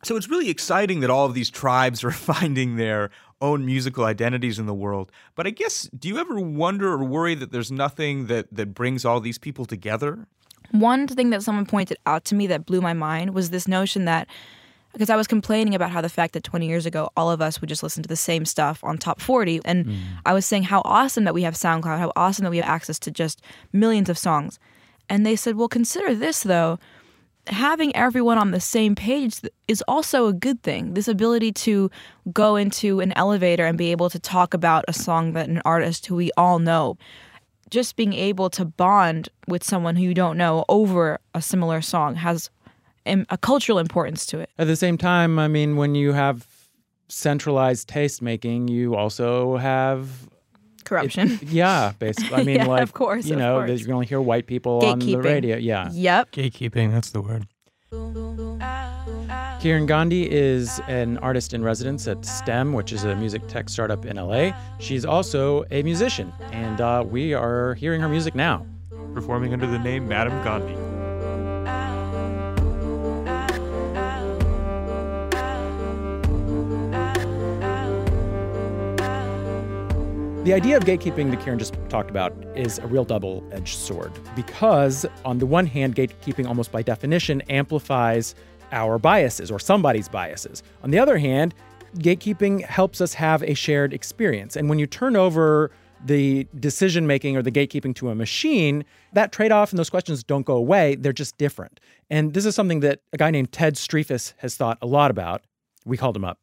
So 0.03 0.17
it's 0.17 0.29
really 0.29 0.49
exciting 0.49 1.01
that 1.01 1.11
all 1.11 1.27
of 1.27 1.35
these 1.35 1.51
tribes 1.51 2.03
are 2.05 2.11
finding 2.33 2.77
their 2.77 3.11
own 3.41 3.65
musical 3.65 4.05
identities 4.05 4.59
in 4.59 4.67
the 4.67 4.75
world. 4.75 5.13
But 5.35 5.47
I 5.47 5.51
guess, 5.51 5.89
do 5.97 6.09
you 6.09 6.19
ever 6.19 6.41
wonder 6.41 6.93
or 6.93 7.05
worry 7.05 7.35
that 7.35 7.53
there's 7.53 7.71
nothing 7.71 8.27
that, 8.27 8.47
that 8.53 8.75
brings 8.75 9.05
all 9.05 9.21
these 9.21 9.39
people 9.39 9.65
together? 9.65 10.27
One 10.71 11.07
thing 11.07 11.31
that 11.31 11.43
someone 11.43 11.67
pointed 11.67 11.99
out 12.07 12.25
to 12.27 12.35
me 12.35 12.47
that 12.49 12.67
blew 12.67 12.81
my 12.81 12.93
mind 12.93 13.35
was 13.35 13.51
this 13.51 13.69
notion 13.69 14.05
that 14.05 14.29
because 14.93 15.11
I 15.11 15.17
was 15.17 15.27
complaining 15.27 15.75
about 15.75 15.91
how 15.91 16.01
the 16.01 16.09
fact 16.09 16.33
that 16.33 16.43
20 16.43 16.67
years 16.67 16.87
ago 16.87 17.11
all 17.17 17.31
of 17.31 17.41
us 17.41 17.61
would 17.61 17.69
just 17.69 17.83
listen 17.83 18.03
to 18.03 18.09
the 18.09 18.17
same 18.17 18.45
stuff 18.45 18.83
on 18.83 18.99
top 18.99 19.21
40 19.21 19.61
and 19.65 19.87
hmm. 19.87 19.97
I 20.27 20.33
was 20.33 20.45
saying 20.45 20.65
how 20.65 20.83
awesome 20.85 21.25
that 21.25 21.35
we 21.35 21.43
have 21.43 21.55
SoundCloud, 21.55 21.99
how 21.99 22.13
awesome 22.17 22.45
that 22.45 22.51
we 22.51 22.57
have 22.57 22.67
access 22.67 22.99
to 23.01 23.11
just 23.11 23.43
millions 23.73 24.09
of 24.09 24.19
songs. 24.19 24.59
And 25.09 25.25
they 25.25 25.37
said, 25.37 25.57
"Well, 25.57 25.69
consider 25.69 26.15
this 26.15 26.43
though, 26.43 26.79
having 27.49 27.95
everyone 27.97 28.39
on 28.39 28.51
the 28.51 28.61
same 28.61 28.95
page 28.95 29.41
is 29.67 29.83
also 29.89 30.27
a 30.27 30.33
good 30.33 30.63
thing. 30.63 30.95
This 30.95 31.09
ability 31.09 31.53
to 31.53 31.91
go 32.33 32.57
into 32.57 33.01
an 33.01 33.13
elevator 33.17 33.67
and 33.67 33.77
be 33.77 33.91
able 33.91 34.11
to 34.11 34.19
talk 34.19 34.55
about 34.55 34.85
a 34.89 34.93
song 34.93 35.33
that 35.33 35.49
an 35.49 35.63
artist 35.65 36.07
who 36.07 36.17
we 36.17 36.31
all 36.37 36.59
know, 36.59 36.97
just 37.71 37.97
being 37.97 38.13
able 38.13 38.51
to 38.51 38.65
bond 38.65 39.29
with 39.47 39.65
someone 39.65 39.97
who 39.97 40.05
you 40.05 40.15
don't 40.15 40.37
know 40.37 40.65
over 40.69 41.19
a 41.35 41.43
similar 41.43 41.81
song 41.81 42.15
has 42.15 42.51
a 43.07 43.39
cultural 43.39 43.79
importance 43.79 44.27
to 44.27 44.39
it. 44.39 44.51
At 44.59 44.67
the 44.67 44.77
same 44.77 44.99
time, 44.99 45.39
I 45.39 45.49
mean, 45.49 45.77
when 45.77 45.95
you 45.95 46.13
have 46.13 46.47
centralized 47.09 47.89
taste 47.89 48.21
making, 48.21 48.69
you 48.69 48.95
also 48.95 49.57
have 49.57 50.29
Corruption. 50.89 51.39
yeah, 51.43 51.93
basically. 51.99 52.35
I 52.37 52.43
mean, 52.49 52.57
Yeah, 52.57 52.67
like 52.67 52.83
of 52.83 52.93
course, 52.95 53.27
you 53.27 53.35
of 53.35 53.39
know, 53.41 53.57
course. 53.59 53.69
that 53.71 53.79
you 53.79 53.85
can 53.85 53.95
only 53.95 54.07
hear 54.07 54.21
white 54.21 54.47
people 54.47 54.85
on 54.85 54.99
the 54.99 55.05
Gatekeeping. 55.15 55.25
radio. 55.25 55.57
Yeah. 55.59 55.91
Yep. 55.93 56.33
Gatekeeping, 56.33 56.91
that's 56.93 57.11
the 57.11 57.21
word. 57.21 57.47
Kiran 59.61 59.87
Gandhi 59.87 60.31
is 60.31 60.81
an 60.89 61.19
artist 61.19 61.53
in 61.53 61.63
residence 61.65 62.07
at 62.07 62.25
STEM, 62.25 62.73
which 62.73 62.93
is 62.93 63.03
a 63.05 63.15
music 63.17 63.47
tech 63.49 63.69
startup 63.69 64.07
in 64.07 64.17
LA. 64.17 64.53
She's 64.79 65.05
also 65.05 65.65
a 65.73 65.83
musician, 65.83 66.33
and 66.53 66.81
uh, 66.81 67.05
we 67.07 67.35
are 67.35 67.75
hearing 67.75 68.01
her 68.01 68.09
music 68.09 68.35
now. 68.37 68.65
Performing 69.15 69.53
under 69.53 69.67
the 69.67 69.79
name 69.81 70.07
Madame 70.07 70.43
Gandhi. 70.45 70.77
The 80.49 80.55
idea 80.55 80.79
of 80.79 80.85
gatekeeping 80.85 81.31
that 81.31 81.41
Kiran 81.41 81.59
just 81.59 81.75
talked 81.91 82.09
about 82.09 82.33
is 82.57 82.79
a 82.79 82.87
real 82.87 83.05
double 83.05 83.47
edged 83.53 83.77
sword 83.77 84.11
because, 84.35 85.05
on 85.27 85.41
the 85.41 85.45
one 85.45 85.67
hand, 85.67 85.95
gatekeeping 85.95 86.47
almost 86.49 86.73
by 86.73 86.81
definition 86.81 87.43
amplifies 87.51 88.35
our 88.73 88.99
biases 88.99 89.51
or 89.51 89.59
somebody's 89.59 90.09
biases. 90.09 90.63
On 90.83 90.91
the 90.91 90.99
other 90.99 91.19
hand, 91.19 91.55
gatekeeping 91.97 92.65
helps 92.65 93.03
us 93.03 93.13
have 93.13 93.43
a 93.43 93.53
shared 93.53 93.93
experience. 93.93 94.57
And 94.57 94.71
when 94.71 94.79
you 94.79 94.87
turn 94.87 95.17
over 95.17 95.71
the 96.03 96.49
decision 96.59 97.07
making 97.07 97.37
or 97.37 97.43
the 97.43 97.53
gatekeeping 97.53 97.95
to 97.97 98.09
a 98.09 98.15
machine, 98.15 98.87
that 99.13 99.33
trade 99.33 99.53
off 99.53 99.71
and 99.71 99.79
those 99.79 99.91
questions 99.91 100.25
don't 100.25 100.47
go 100.47 100.57
away. 100.57 100.95
They're 100.95 101.13
just 101.13 101.37
different. 101.37 101.79
And 102.09 102.33
this 102.33 102.47
is 102.47 102.55
something 102.55 102.81
that 102.81 103.01
a 103.13 103.19
guy 103.19 103.31
named 103.31 103.53
Ted 103.53 103.75
Striphas 103.75 104.33
has 104.39 104.57
thought 104.57 104.79
a 104.81 104.87
lot 104.87 105.11
about. 105.11 105.43
We 105.85 105.99
called 105.99 106.17
him 106.17 106.25
up. 106.25 106.39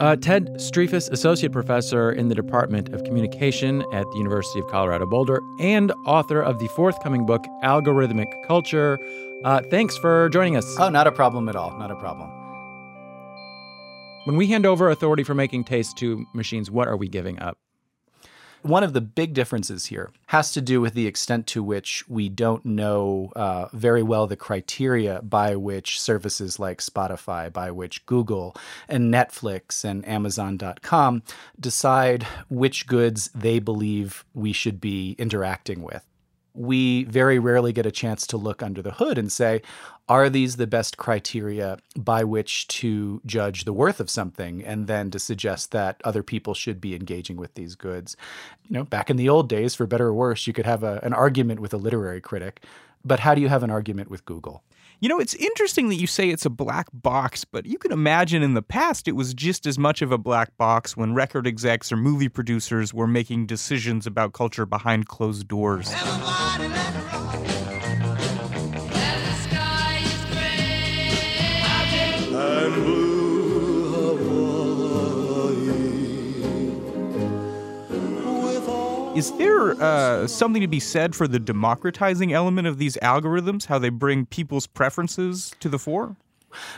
Uh, 0.00 0.16
Ted 0.16 0.48
Striphas, 0.56 1.10
associate 1.12 1.52
professor 1.52 2.10
in 2.10 2.28
the 2.28 2.34
Department 2.34 2.88
of 2.88 3.04
Communication 3.04 3.84
at 3.92 4.04
the 4.10 4.18
University 4.18 4.58
of 4.58 4.66
Colorado 4.66 5.06
Boulder 5.06 5.40
and 5.60 5.92
author 6.04 6.42
of 6.42 6.58
the 6.58 6.66
forthcoming 6.68 7.24
book, 7.24 7.44
Algorithmic 7.62 8.26
Culture. 8.44 8.98
Uh, 9.44 9.62
thanks 9.70 9.96
for 9.96 10.28
joining 10.30 10.56
us. 10.56 10.64
Oh, 10.78 10.88
not 10.88 11.06
a 11.06 11.12
problem 11.12 11.48
at 11.48 11.54
all. 11.54 11.78
Not 11.78 11.92
a 11.92 11.96
problem. 11.96 12.28
When 14.24 14.36
we 14.36 14.48
hand 14.48 14.66
over 14.66 14.90
authority 14.90 15.22
for 15.22 15.34
making 15.34 15.64
taste 15.64 15.96
to 15.98 16.26
machines, 16.32 16.70
what 16.70 16.88
are 16.88 16.96
we 16.96 17.08
giving 17.08 17.38
up? 17.40 17.58
One 18.64 18.82
of 18.82 18.94
the 18.94 19.02
big 19.02 19.34
differences 19.34 19.84
here 19.84 20.10
has 20.28 20.50
to 20.52 20.62
do 20.62 20.80
with 20.80 20.94
the 20.94 21.06
extent 21.06 21.46
to 21.48 21.62
which 21.62 22.02
we 22.08 22.30
don't 22.30 22.64
know 22.64 23.30
uh, 23.36 23.68
very 23.74 24.02
well 24.02 24.26
the 24.26 24.36
criteria 24.36 25.20
by 25.20 25.54
which 25.54 26.00
services 26.00 26.58
like 26.58 26.78
Spotify, 26.78 27.52
by 27.52 27.70
which 27.70 28.06
Google 28.06 28.56
and 28.88 29.12
Netflix 29.12 29.84
and 29.84 30.08
Amazon.com 30.08 31.22
decide 31.60 32.22
which 32.48 32.86
goods 32.86 33.28
they 33.34 33.58
believe 33.58 34.24
we 34.32 34.54
should 34.54 34.80
be 34.80 35.14
interacting 35.18 35.82
with 35.82 36.06
we 36.54 37.04
very 37.04 37.38
rarely 37.38 37.72
get 37.72 37.84
a 37.84 37.90
chance 37.90 38.26
to 38.28 38.36
look 38.36 38.62
under 38.62 38.80
the 38.80 38.92
hood 38.92 39.18
and 39.18 39.30
say, 39.30 39.60
are 40.08 40.30
these 40.30 40.56
the 40.56 40.66
best 40.66 40.96
criteria 40.96 41.78
by 41.96 42.22
which 42.22 42.68
to 42.68 43.20
judge 43.26 43.64
the 43.64 43.72
worth 43.72 44.00
of 44.00 44.10
something 44.10 44.62
and 44.62 44.86
then 44.86 45.10
to 45.10 45.18
suggest 45.18 45.72
that 45.72 46.00
other 46.04 46.22
people 46.22 46.54
should 46.54 46.80
be 46.80 46.94
engaging 46.94 47.36
with 47.36 47.54
these 47.54 47.74
goods? 47.74 48.16
You 48.68 48.74
know, 48.74 48.84
back 48.84 49.10
in 49.10 49.16
the 49.16 49.28
old 49.28 49.48
days, 49.48 49.74
for 49.74 49.86
better 49.86 50.06
or 50.08 50.14
worse, 50.14 50.46
you 50.46 50.52
could 50.52 50.66
have 50.66 50.84
a, 50.84 51.00
an 51.02 51.12
argument 51.12 51.60
with 51.60 51.74
a 51.74 51.78
literary 51.78 52.20
critic, 52.20 52.62
but 53.04 53.20
how 53.20 53.34
do 53.34 53.40
you 53.40 53.48
have 53.48 53.62
an 53.62 53.70
argument 53.70 54.10
with 54.10 54.24
Google? 54.24 54.62
You 55.04 55.10
know, 55.10 55.20
it's 55.20 55.34
interesting 55.34 55.90
that 55.90 55.96
you 55.96 56.06
say 56.06 56.30
it's 56.30 56.46
a 56.46 56.48
black 56.48 56.86
box, 56.90 57.44
but 57.44 57.66
you 57.66 57.76
can 57.76 57.92
imagine 57.92 58.42
in 58.42 58.54
the 58.54 58.62
past 58.62 59.06
it 59.06 59.12
was 59.12 59.34
just 59.34 59.66
as 59.66 59.78
much 59.78 60.00
of 60.00 60.10
a 60.10 60.16
black 60.16 60.56
box 60.56 60.96
when 60.96 61.12
record 61.12 61.46
execs 61.46 61.92
or 61.92 61.98
movie 61.98 62.30
producers 62.30 62.94
were 62.94 63.06
making 63.06 63.44
decisions 63.44 64.06
about 64.06 64.32
culture 64.32 64.64
behind 64.64 65.06
closed 65.06 65.46
doors. 65.46 65.92
Is 79.14 79.30
there 79.38 79.80
uh, 79.80 80.26
something 80.26 80.60
to 80.60 80.66
be 80.66 80.80
said 80.80 81.14
for 81.14 81.28
the 81.28 81.38
democratizing 81.38 82.32
element 82.32 82.66
of 82.66 82.78
these 82.78 82.96
algorithms, 82.96 83.66
how 83.66 83.78
they 83.78 83.88
bring 83.88 84.26
people's 84.26 84.66
preferences 84.66 85.54
to 85.60 85.68
the 85.68 85.78
fore? 85.78 86.16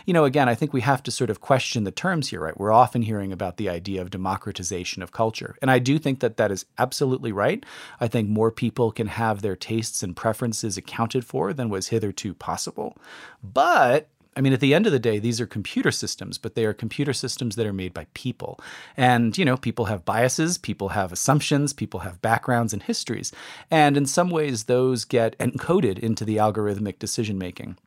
You 0.05 0.13
know, 0.13 0.25
again, 0.25 0.47
I 0.47 0.55
think 0.55 0.75
we 0.75 0.83
have 0.83 1.03
to 1.05 1.11
sort 1.11 1.31
of 1.31 1.41
question 1.41 1.85
the 1.85 1.91
terms 1.91 2.29
here, 2.29 2.41
right? 2.41 2.59
We're 2.59 2.73
often 2.73 3.01
hearing 3.01 3.33
about 3.33 3.57
the 3.57 3.71
idea 3.71 4.03
of 4.03 4.11
democratization 4.11 5.03
of 5.03 5.13
culture. 5.13 5.57
And 5.63 5.71
I 5.71 5.79
do 5.79 5.99
think 5.99 6.21
that 6.21 6.37
that 6.37 6.51
is 6.51 6.67
absolutely 6.77 7.33
right. 7.33 7.65
I 8.01 8.09
think 8.09 8.29
more 8.29 8.51
people 8.51 8.93
can 8.93 9.07
have 9.07 9.41
their 9.41 9.57
tastes 9.57 10.03
and 10.03 10.15
preferences 10.15 10.77
accounted 10.77 11.25
for 11.25 11.55
than 11.55 11.71
was 11.71 11.89
hitherto 11.89 12.35
possible. 12.35 12.99
But 13.43 14.09
I 14.37 14.43
mean, 14.43 14.53
at 14.53 14.61
the 14.61 14.75
end 14.75 14.87
of 14.87 14.93
the 14.93 14.99
day, 14.99 15.19
these 15.19 15.41
are 15.41 15.47
computer 15.47 15.91
systems, 15.91 16.37
but 16.37 16.55
they 16.55 16.67
are 16.67 16.75
computer 16.75 17.15
systems 17.15 17.57
that 17.57 17.67
are 17.67 17.73
made 17.73 17.95
by 17.95 18.07
people. 18.13 18.61
And, 18.97 19.37
you 19.37 19.47
know, 19.47 19.57
people 19.57 19.87
have 19.87 20.05
biases, 20.05 20.59
people 20.59 20.91
have 20.91 21.11
assumptions, 21.11 21.73
people 21.73 22.01
have 22.01 22.21
backgrounds 22.21 22.75
and 22.75 22.83
histories. 22.83 23.33
And 23.71 23.97
in 23.97 24.05
some 24.05 24.29
ways, 24.29 24.65
those 24.65 25.07
get 25.07 25.39
encoded 25.39 25.99
into 25.99 26.25
the 26.27 26.37
algorithmic 26.37 26.99
decision 26.99 27.39
making. 27.39 27.79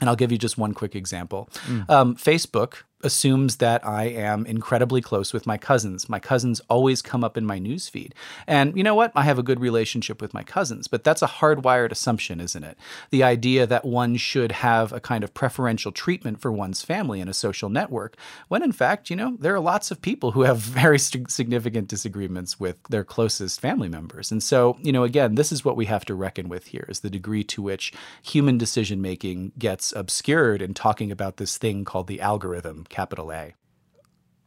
And 0.00 0.10
I'll 0.10 0.16
give 0.16 0.32
you 0.32 0.38
just 0.38 0.58
one 0.58 0.74
quick 0.74 0.96
example. 0.96 1.48
Mm. 1.66 1.88
Um, 1.88 2.16
Facebook 2.16 2.82
assumes 3.02 3.56
that 3.56 3.86
I 3.86 4.04
am 4.04 4.46
incredibly 4.46 5.00
close 5.00 5.32
with 5.32 5.46
my 5.46 5.58
cousins. 5.58 6.08
My 6.08 6.18
cousins 6.18 6.60
always 6.68 7.02
come 7.02 7.24
up 7.24 7.36
in 7.36 7.44
my 7.44 7.58
newsfeed. 7.58 8.12
And 8.46 8.76
you 8.76 8.82
know 8.82 8.94
what? 8.94 9.12
I 9.14 9.22
have 9.22 9.38
a 9.38 9.42
good 9.42 9.60
relationship 9.60 10.20
with 10.20 10.34
my 10.34 10.42
cousins, 10.42 10.88
but 10.88 11.04
that's 11.04 11.22
a 11.22 11.26
hardwired 11.26 11.90
assumption, 11.90 12.40
isn't 12.40 12.64
it? 12.64 12.76
The 13.10 13.22
idea 13.22 13.66
that 13.66 13.84
one 13.84 14.16
should 14.16 14.52
have 14.52 14.92
a 14.92 15.00
kind 15.00 15.24
of 15.24 15.34
preferential 15.34 15.92
treatment 15.92 16.40
for 16.40 16.52
one's 16.52 16.82
family 16.82 17.20
in 17.20 17.28
a 17.28 17.34
social 17.34 17.68
network, 17.68 18.16
when 18.48 18.62
in 18.62 18.72
fact, 18.72 19.10
you 19.10 19.16
know, 19.16 19.36
there 19.38 19.54
are 19.54 19.60
lots 19.60 19.90
of 19.90 20.02
people 20.02 20.32
who 20.32 20.42
have 20.42 20.58
very 20.82 20.98
significant 20.98 21.88
disagreements 21.88 22.58
with 22.58 22.76
their 22.90 23.04
closest 23.04 23.60
family 23.60 23.88
members. 23.88 24.30
And 24.30 24.42
so, 24.42 24.76
you 24.82 24.92
know, 24.92 25.04
again, 25.04 25.34
this 25.34 25.52
is 25.52 25.64
what 25.64 25.76
we 25.76 25.86
have 25.86 26.04
to 26.06 26.14
reckon 26.14 26.48
with 26.48 26.68
here 26.68 26.86
is 26.88 27.00
the 27.00 27.10
degree 27.10 27.44
to 27.44 27.62
which 27.62 27.92
human 28.22 28.58
decision 28.58 29.00
making 29.00 29.52
gets 29.58 29.92
obscured 29.92 30.62
in 30.62 30.74
talking 30.74 31.10
about 31.10 31.36
this 31.36 31.58
thing 31.58 31.84
called 31.84 32.06
the 32.06 32.20
algorithm 32.20 32.84
capital 32.92 33.32
A. 33.32 33.54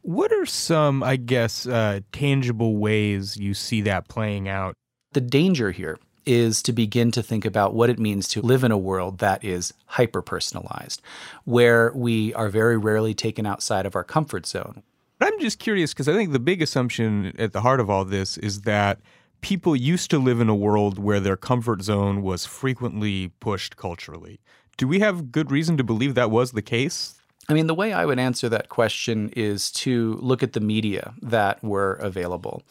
What 0.00 0.32
are 0.32 0.46
some, 0.46 1.02
I 1.02 1.16
guess, 1.16 1.66
uh, 1.66 2.00
tangible 2.12 2.76
ways 2.76 3.36
you 3.36 3.52
see 3.52 3.82
that 3.82 4.08
playing 4.08 4.48
out? 4.48 4.74
The 5.12 5.20
danger 5.20 5.72
here 5.72 5.98
is 6.24 6.62
to 6.62 6.72
begin 6.72 7.10
to 7.12 7.22
think 7.22 7.44
about 7.44 7.74
what 7.74 7.90
it 7.90 7.98
means 7.98 8.28
to 8.28 8.40
live 8.42 8.64
in 8.64 8.72
a 8.72 8.78
world 8.78 9.18
that 9.18 9.44
is 9.44 9.74
hyper 9.86 10.22
personalized, 10.22 11.02
where 11.44 11.92
we 11.94 12.34
are 12.34 12.48
very 12.48 12.76
rarely 12.76 13.14
taken 13.14 13.46
outside 13.46 13.86
of 13.86 13.94
our 13.94 14.04
comfort 14.04 14.46
zone. 14.46 14.82
But 15.18 15.32
I'm 15.32 15.40
just 15.40 15.58
curious 15.58 15.92
because 15.92 16.08
I 16.08 16.14
think 16.14 16.32
the 16.32 16.38
big 16.38 16.60
assumption 16.60 17.32
at 17.38 17.52
the 17.52 17.60
heart 17.60 17.80
of 17.80 17.88
all 17.88 18.04
this 18.04 18.36
is 18.38 18.62
that 18.62 19.00
people 19.40 19.76
used 19.76 20.10
to 20.10 20.18
live 20.18 20.40
in 20.40 20.48
a 20.48 20.54
world 20.54 20.98
where 20.98 21.20
their 21.20 21.36
comfort 21.36 21.82
zone 21.82 22.22
was 22.22 22.44
frequently 22.44 23.28
pushed 23.40 23.76
culturally. 23.76 24.40
Do 24.76 24.86
we 24.86 25.00
have 25.00 25.32
good 25.32 25.50
reason 25.50 25.76
to 25.78 25.84
believe 25.84 26.14
that 26.14 26.30
was 26.30 26.52
the 26.52 26.62
case? 26.62 27.14
I 27.48 27.54
mean, 27.54 27.68
the 27.68 27.74
way 27.74 27.92
I 27.92 28.04
would 28.04 28.18
answer 28.18 28.48
that 28.48 28.68
question 28.68 29.30
is 29.36 29.70
to 29.72 30.18
look 30.20 30.42
at 30.42 30.52
the 30.52 30.60
media 30.60 31.14
that 31.22 31.62
were 31.62 31.92
available. 31.94 32.62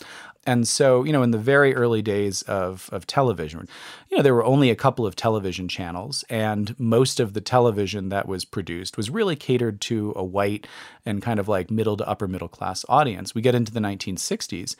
And 0.45 0.67
so, 0.67 1.03
you 1.03 1.11
know, 1.11 1.23
in 1.23 1.31
the 1.31 1.39
very 1.39 1.73
early 1.73 2.01
days 2.01 2.43
of, 2.43 2.89
of 2.91 3.07
television, 3.07 3.67
you 4.09 4.17
know, 4.17 4.21
there 4.21 4.35
were 4.35 4.43
only 4.43 4.69
a 4.69 4.75
couple 4.75 5.05
of 5.05 5.15
television 5.15 5.67
channels, 5.67 6.23
and 6.29 6.79
most 6.79 7.19
of 7.19 7.33
the 7.33 7.41
television 7.41 8.09
that 8.09 8.27
was 8.27 8.45
produced 8.45 8.95
was 8.95 9.09
really 9.09 9.35
catered 9.35 9.81
to 9.81 10.13
a 10.15 10.23
white 10.23 10.67
and 11.03 11.23
kind 11.23 11.39
of 11.39 11.47
like 11.47 11.71
middle 11.71 11.97
to 11.97 12.07
upper 12.07 12.27
middle 12.27 12.47
class 12.47 12.85
audience. 12.87 13.33
We 13.33 13.41
get 13.41 13.55
into 13.55 13.71
the 13.71 13.79
1960s, 13.79 14.75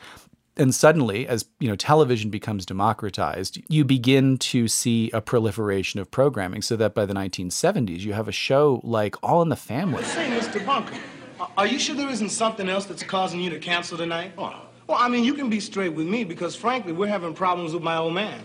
and 0.56 0.74
suddenly 0.74 1.26
as 1.26 1.46
you 1.60 1.68
know 1.68 1.76
television 1.76 2.30
becomes 2.30 2.64
democratized 2.66 3.60
you 3.68 3.84
begin 3.84 4.38
to 4.38 4.68
see 4.68 5.10
a 5.12 5.20
proliferation 5.20 6.00
of 6.00 6.10
programming 6.10 6.62
so 6.62 6.76
that 6.76 6.94
by 6.94 7.04
the 7.04 7.14
1970s 7.14 8.00
you 8.00 8.12
have 8.12 8.28
a 8.28 8.32
show 8.32 8.80
like 8.82 9.16
all 9.22 9.42
in 9.42 9.48
the 9.48 9.56
family. 9.56 10.02
Say 10.04 10.26
mr 10.28 10.64
bunker 10.64 10.96
are 11.56 11.66
you 11.66 11.78
sure 11.78 11.94
there 11.94 12.08
isn't 12.08 12.30
something 12.30 12.68
else 12.68 12.86
that's 12.86 13.02
causing 13.02 13.40
you 13.40 13.50
to 13.50 13.58
cancel 13.58 13.98
tonight? 13.98 14.32
Oh. 14.38 14.54
well 14.86 14.98
i 14.98 15.08
mean 15.08 15.24
you 15.24 15.34
can 15.34 15.50
be 15.50 15.60
straight 15.60 15.92
with 15.92 16.06
me 16.06 16.24
because 16.24 16.56
frankly 16.56 16.92
we're 16.92 17.06
having 17.06 17.34
problems 17.34 17.74
with 17.74 17.82
my 17.82 17.96
old 17.96 18.14
man. 18.14 18.42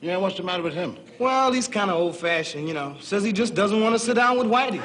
Yeah 0.00 0.16
what's 0.18 0.36
the 0.36 0.42
matter 0.42 0.62
with 0.62 0.74
him? 0.74 0.96
Well 1.18 1.52
he's 1.52 1.68
kind 1.68 1.90
of 1.90 1.96
old-fashioned 1.96 2.66
you 2.68 2.74
know. 2.74 2.96
Says 3.00 3.22
he 3.22 3.32
just 3.32 3.54
doesn't 3.54 3.80
want 3.80 3.94
to 3.94 3.98
sit 3.98 4.14
down 4.14 4.38
with 4.38 4.46
whitey 4.46 4.82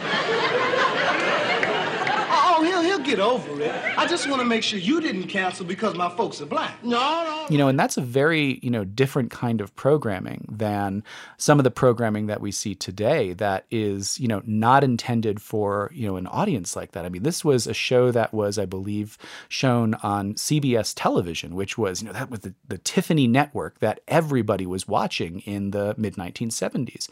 He'll 3.02 3.16
he'll 3.16 3.16
get 3.16 3.52
over 3.52 3.62
it. 3.62 3.98
I 3.98 4.08
just 4.08 4.30
want 4.30 4.42
to 4.42 4.46
make 4.46 4.64
sure 4.64 4.80
you 4.80 5.02
didn't 5.02 5.28
cancel 5.28 5.66
because 5.66 5.96
my 5.96 6.10
folks 6.10 6.42
are 6.42 6.46
black. 6.46 6.84
No, 6.84 7.00
no. 7.00 7.48
You 7.50 7.58
know, 7.58 7.68
and 7.68 7.80
that's 7.80 7.98
a 7.98 8.02
very, 8.02 8.60
you 8.62 8.70
know, 8.70 8.84
different 8.84 9.32
kind 9.32 9.62
of 9.62 9.76
programming 9.76 10.48
than 10.50 11.04
some 11.38 11.60
of 11.60 11.64
the 11.64 11.72
programming 11.72 12.28
that 12.28 12.42
we 12.42 12.52
see 12.52 12.76
today 12.76 13.34
that 13.34 13.66
is, 13.72 14.20
you 14.20 14.28
know, 14.28 14.42
not 14.46 14.84
intended 14.84 15.42
for, 15.42 15.92
you 15.94 16.08
know, 16.08 16.16
an 16.16 16.28
audience 16.28 16.76
like 16.76 16.92
that. 16.92 17.06
I 17.06 17.10
mean, 17.10 17.24
this 17.24 17.44
was 17.44 17.68
a 17.68 17.74
show 17.74 18.12
that 18.12 18.34
was, 18.34 18.58
I 18.58 18.66
believe, 18.66 19.18
shown 19.50 19.96
on 19.96 20.34
CBS 20.36 20.94
television, 20.96 21.56
which 21.56 21.78
was, 21.78 22.02
you 22.02 22.08
know, 22.08 22.14
that 22.14 22.30
was 22.30 22.42
the, 22.42 22.54
the 22.68 22.78
Tiffany 22.78 23.28
network 23.28 23.80
that 23.80 24.02
everybody 24.08 24.66
was 24.66 24.88
watching 24.88 25.40
in 25.42 25.72
the 25.72 25.96
mid 25.98 26.16
1970s. 26.16 27.10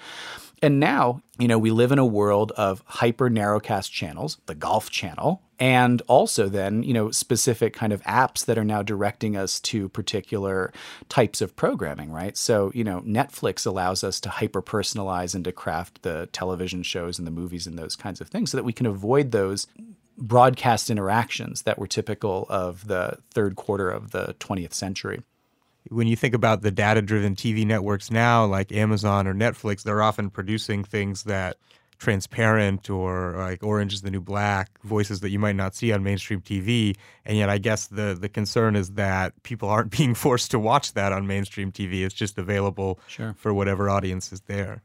And 0.61 0.79
now, 0.79 1.21
you 1.37 1.47
know, 1.47 1.57
we 1.57 1.71
live 1.71 1.91
in 1.91 1.99
a 1.99 2.05
world 2.05 2.51
of 2.53 2.83
hyper 2.85 3.29
narrowcast 3.29 3.91
channels, 3.91 4.37
the 4.45 4.55
Golf 4.55 4.89
Channel, 4.89 5.41
and 5.57 6.01
also 6.07 6.49
then, 6.49 6.83
you 6.83 6.93
know, 6.93 7.11
specific 7.11 7.73
kind 7.73 7.93
of 7.93 8.01
apps 8.03 8.45
that 8.45 8.57
are 8.57 8.65
now 8.65 8.81
directing 8.81 9.37
us 9.37 9.59
to 9.61 9.89
particular 9.89 10.73
types 11.07 11.41
of 11.41 11.55
programming, 11.55 12.11
right? 12.11 12.35
So, 12.37 12.71
you 12.73 12.83
know, 12.83 13.01
Netflix 13.01 13.65
allows 13.65 14.03
us 14.03 14.19
to 14.21 14.29
hyper 14.29 14.61
personalize 14.61 15.33
and 15.33 15.43
to 15.45 15.51
craft 15.51 16.01
the 16.01 16.27
television 16.31 16.83
shows 16.83 17.17
and 17.17 17.27
the 17.27 17.31
movies 17.31 17.67
and 17.67 17.77
those 17.77 17.95
kinds 17.95 18.19
of 18.21 18.27
things 18.27 18.51
so 18.51 18.57
that 18.57 18.63
we 18.63 18.73
can 18.73 18.85
avoid 18.85 19.31
those 19.31 19.67
broadcast 20.17 20.89
interactions 20.89 21.61
that 21.61 21.79
were 21.79 21.87
typical 21.87 22.45
of 22.49 22.87
the 22.87 23.17
third 23.31 23.55
quarter 23.55 23.89
of 23.89 24.11
the 24.11 24.35
20th 24.39 24.73
century 24.73 25.21
when 25.89 26.07
you 26.07 26.15
think 26.15 26.33
about 26.33 26.61
the 26.61 26.71
data 26.71 27.01
driven 27.01 27.35
TV 27.35 27.65
networks 27.65 28.11
now, 28.11 28.45
like 28.45 28.71
Amazon 28.71 29.27
or 29.27 29.33
Netflix, 29.33 29.83
they're 29.83 30.01
often 30.03 30.29
producing 30.29 30.83
things 30.83 31.23
that 31.23 31.57
transparent 31.97 32.89
or 32.89 33.35
like 33.37 33.61
Orange 33.63 33.93
is 33.93 34.01
the 34.01 34.11
New 34.11 34.21
Black, 34.21 34.69
voices 34.83 35.19
that 35.19 35.29
you 35.29 35.39
might 35.39 35.55
not 35.55 35.75
see 35.75 35.91
on 35.91 36.01
mainstream 36.03 36.41
TV. 36.41 36.95
And 37.25 37.37
yet, 37.37 37.49
I 37.49 37.57
guess 37.57 37.87
the 37.87 38.17
the 38.19 38.29
concern 38.29 38.75
is 38.75 38.91
that 38.91 39.33
people 39.43 39.69
aren't 39.69 39.91
being 39.97 40.15
forced 40.15 40.51
to 40.51 40.59
watch 40.59 40.93
that 40.93 41.11
on 41.11 41.27
mainstream 41.27 41.71
TV. 41.71 42.05
It's 42.05 42.15
just 42.15 42.37
available 42.37 42.99
Sure. 43.07 43.35
for 43.37 43.53
whatever 43.53 43.89
audience 43.89 44.31
is 44.31 44.41
there. 44.47 44.81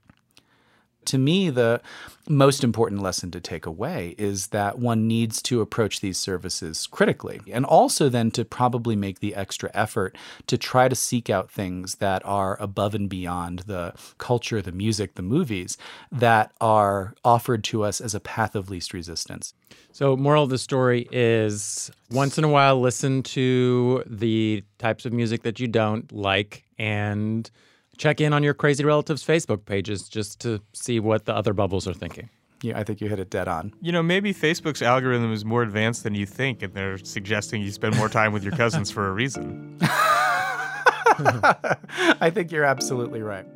To 1.06 1.18
me, 1.18 1.50
the 1.50 1.80
most 2.28 2.64
important 2.64 3.02
lesson 3.02 3.30
to 3.30 3.40
take 3.40 3.66
away 3.66 4.14
is 4.16 4.48
that 4.48 4.78
one 4.78 5.06
needs 5.06 5.42
to 5.42 5.60
approach 5.60 6.00
these 6.00 6.16
services 6.16 6.86
critically 6.86 7.40
and 7.52 7.66
also 7.66 8.08
then 8.08 8.30
to 8.30 8.44
probably 8.44 8.96
make 8.96 9.20
the 9.20 9.34
extra 9.34 9.70
effort 9.74 10.16
to 10.46 10.56
try 10.56 10.88
to 10.88 10.94
seek 10.94 11.28
out 11.28 11.50
things 11.50 11.96
that 11.96 12.24
are 12.24 12.60
above 12.60 12.94
and 12.94 13.08
beyond 13.08 13.60
the 13.60 13.92
culture, 14.18 14.62
the 14.62 14.72
music, 14.72 15.14
the 15.16 15.22
movies 15.22 15.76
that 16.10 16.52
are 16.60 17.14
offered 17.24 17.62
to 17.64 17.82
us 17.82 18.00
as 18.00 18.14
a 18.14 18.20
path 18.20 18.54
of 18.54 18.70
least 18.70 18.94
resistance. 18.94 19.52
So, 19.92 20.16
moral 20.16 20.44
of 20.44 20.50
the 20.50 20.58
story 20.58 21.06
is 21.12 21.90
once 22.10 22.38
in 22.38 22.44
a 22.44 22.48
while, 22.48 22.80
listen 22.80 23.22
to 23.22 24.02
the 24.06 24.64
types 24.78 25.04
of 25.04 25.12
music 25.12 25.42
that 25.42 25.60
you 25.60 25.68
don't 25.68 26.10
like 26.10 26.64
and 26.78 27.48
check 27.96 28.20
in 28.20 28.32
on 28.32 28.42
your 28.42 28.54
crazy 28.54 28.84
relatives' 28.84 29.24
Facebook 29.24 29.64
pages 29.64 30.08
just 30.08 30.40
to 30.40 30.60
see 30.72 31.00
what 31.00 31.24
the 31.24 31.34
other 31.34 31.52
bubbles 31.52 31.86
are 31.86 31.94
thinking. 31.94 32.28
Yeah, 32.62 32.78
I 32.78 32.84
think 32.84 33.00
you 33.00 33.08
hit 33.08 33.18
it 33.18 33.28
dead 33.28 33.46
on. 33.46 33.74
You 33.82 33.92
know, 33.92 34.02
maybe 34.02 34.32
Facebook's 34.32 34.80
algorithm 34.80 35.32
is 35.32 35.44
more 35.44 35.62
advanced 35.62 36.02
than 36.02 36.14
you 36.14 36.24
think, 36.24 36.62
and 36.62 36.72
they're 36.72 36.96
suggesting 36.96 37.60
you 37.60 37.70
spend 37.70 37.96
more 37.96 38.08
time 38.08 38.32
with 38.32 38.42
your 38.42 38.56
cousins 38.56 38.90
for 38.90 39.06
a 39.08 39.12
reason. 39.12 39.76
I 41.20 42.30
think 42.32 42.50
you're 42.50 42.64
absolutely 42.64 43.20
right. 43.20 43.46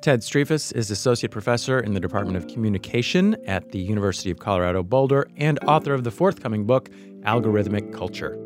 Ted 0.00 0.20
Striphas 0.20 0.74
is 0.74 0.90
Associate 0.90 1.30
Professor 1.30 1.78
in 1.80 1.94
the 1.94 2.00
Department 2.00 2.36
of 2.36 2.46
Communication 2.48 3.36
at 3.46 3.70
the 3.72 3.78
University 3.78 4.30
of 4.30 4.38
Colorado 4.38 4.82
Boulder 4.82 5.28
and 5.36 5.58
author 5.64 5.94
of 5.94 6.04
the 6.04 6.10
forthcoming 6.10 6.64
book, 6.64 6.88
Algorithmic 7.24 7.92
Culture. 7.92 8.36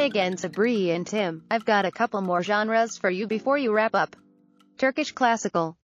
Hi 0.00 0.06
again, 0.06 0.36
Sabri 0.36 0.94
and 0.94 1.06
Tim. 1.06 1.42
I've 1.50 1.66
got 1.66 1.84
a 1.84 1.90
couple 1.90 2.22
more 2.22 2.42
genres 2.42 2.96
for 2.96 3.10
you 3.10 3.26
before 3.26 3.58
you 3.58 3.70
wrap 3.70 3.94
up. 3.94 4.16
Turkish 4.78 5.12
classical, 5.12 5.76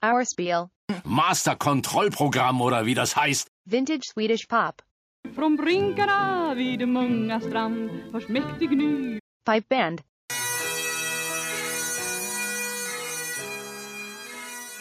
Hörspiel, 0.00 0.70
Master 1.04 1.56
Kontrollprogramm 1.56 2.60
oder 2.60 2.86
wie 2.86 2.94
das 2.94 3.16
heißt. 3.16 3.48
vintage 3.66 4.04
Swedish 4.04 4.46
pop, 4.46 4.82
Från 5.34 5.56
brinkarna 5.56 6.54
vid 6.54 6.86
många 6.86 7.40
strand 7.40 7.90
hörs 8.12 8.28
ny 8.28 9.18
pipe 9.44 9.68
band, 9.68 10.02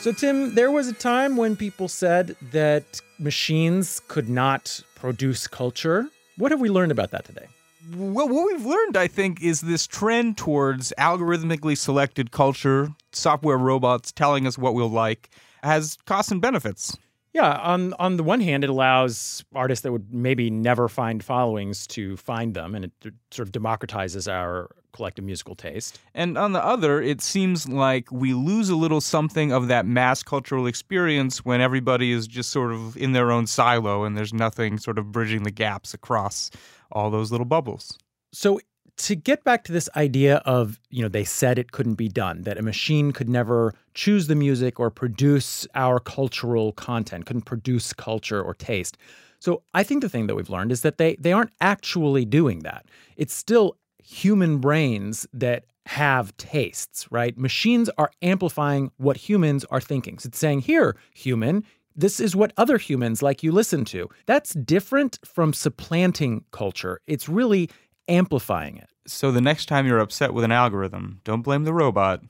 So, 0.01 0.13
Tim, 0.13 0.55
there 0.55 0.71
was 0.71 0.87
a 0.87 0.93
time 0.93 1.35
when 1.35 1.57
people 1.57 1.89
said 1.89 2.37
that 2.53 3.01
machines 3.19 3.99
could 4.07 4.29
not 4.29 4.81
produce 4.99 5.47
culture. 5.47 6.07
What 6.37 6.51
have 6.51 6.61
we 6.61 6.69
learned 6.69 6.91
about 6.91 7.11
that 7.11 7.25
today? 7.25 7.47
Well, 7.95 8.27
what 8.27 8.47
we've 8.47 8.65
learned, 8.65 8.97
I 8.97 9.07
think, 9.07 9.41
is 9.41 9.61
this 9.61 9.87
trend 9.87 10.37
towards 10.37 10.93
algorithmically 10.97 11.77
selected 11.77 12.31
culture, 12.31 12.89
software 13.11 13.57
robots 13.57 14.11
telling 14.11 14.45
us 14.45 14.57
what 14.57 14.73
we'll 14.73 14.89
like, 14.89 15.29
has 15.63 15.97
costs 16.05 16.31
and 16.31 16.41
benefits. 16.41 16.97
Yeah, 17.33 17.51
on 17.57 17.93
on 17.99 18.17
the 18.17 18.23
one 18.23 18.41
hand, 18.41 18.63
it 18.63 18.69
allows 18.69 19.43
artists 19.53 19.83
that 19.83 19.91
would 19.91 20.13
maybe 20.13 20.49
never 20.49 20.87
find 20.87 21.23
followings 21.23 21.85
to 21.87 22.17
find 22.17 22.55
them, 22.55 22.73
and 22.73 22.85
it 22.85 22.91
sort 23.31 23.47
of 23.47 23.51
democratizes 23.51 24.31
our 24.31 24.69
collective 24.93 25.23
musical 25.23 25.55
taste. 25.55 25.99
And 26.15 26.37
on 26.37 26.53
the 26.53 26.63
other, 26.63 27.01
it 27.01 27.21
seems 27.21 27.69
like 27.69 28.11
we 28.11 28.33
lose 28.33 28.69
a 28.69 28.75
little 28.75 29.01
something 29.01 29.51
of 29.51 29.67
that 29.67 29.85
mass 29.85 30.23
cultural 30.23 30.65
experience 30.65 31.45
when 31.45 31.61
everybody 31.61 32.11
is 32.11 32.27
just 32.27 32.49
sort 32.49 32.71
of 32.71 32.97
in 32.97 33.11
their 33.11 33.31
own 33.31 33.45
silo 33.45 34.03
and 34.03 34.17
there's 34.17 34.33
nothing 34.33 34.79
sort 34.79 34.97
of 34.97 35.11
bridging 35.11 35.43
the 35.43 35.51
gaps 35.51 35.93
across 35.93 36.49
all 36.91 37.11
those 37.11 37.31
little 37.31 37.45
bubbles. 37.45 37.97
So 38.33 38.59
to 38.99 39.15
get 39.15 39.43
back 39.43 39.63
to 39.63 39.71
this 39.71 39.89
idea 39.95 40.37
of, 40.45 40.79
you 40.89 41.01
know, 41.01 41.07
they 41.07 41.23
said 41.23 41.57
it 41.57 41.71
couldn't 41.71 41.95
be 41.95 42.09
done, 42.09 42.43
that 42.43 42.57
a 42.57 42.61
machine 42.61 43.11
could 43.11 43.29
never 43.29 43.73
choose 43.93 44.27
the 44.27 44.35
music 44.35 44.79
or 44.79 44.89
produce 44.89 45.65
our 45.73 45.99
cultural 45.99 46.73
content, 46.73 47.25
couldn't 47.25 47.43
produce 47.43 47.93
culture 47.93 48.41
or 48.41 48.53
taste. 48.53 48.97
So 49.39 49.63
I 49.73 49.83
think 49.83 50.01
the 50.01 50.09
thing 50.09 50.27
that 50.27 50.35
we've 50.35 50.49
learned 50.49 50.71
is 50.71 50.81
that 50.81 50.97
they 50.97 51.15
they 51.15 51.31
aren't 51.31 51.53
actually 51.61 52.25
doing 52.25 52.59
that. 52.59 52.85
It's 53.15 53.33
still 53.33 53.77
human 54.03 54.57
brains 54.57 55.25
that 55.31 55.63
have 55.85 56.35
tastes, 56.35 57.07
right? 57.09 57.37
Machines 57.37 57.89
are 57.97 58.11
amplifying 58.21 58.91
what 58.97 59.17
humans 59.17 59.65
are 59.71 59.81
thinking. 59.81 60.19
So 60.19 60.27
it's 60.27 60.37
saying, 60.37 60.61
here, 60.61 60.97
human, 61.13 61.63
this 61.95 62.19
is 62.19 62.35
what 62.35 62.53
other 62.57 62.77
humans 62.77 63.21
like 63.21 63.43
you 63.43 63.51
listen 63.51 63.85
to. 63.85 64.09
That's 64.25 64.53
different 64.53 65.19
from 65.25 65.53
supplanting 65.53 66.43
culture. 66.51 66.99
It's 67.07 67.27
really 67.29 67.69
amplifying 68.09 68.77
it. 68.77 68.89
So 69.07 69.31
the 69.31 69.41
next 69.41 69.67
time 69.67 69.87
you're 69.87 69.99
upset 69.99 70.33
with 70.33 70.43
an 70.43 70.51
algorithm, 70.51 71.21
don't 71.23 71.41
blame 71.41 71.63
the 71.63 71.73
robot. 71.73 72.21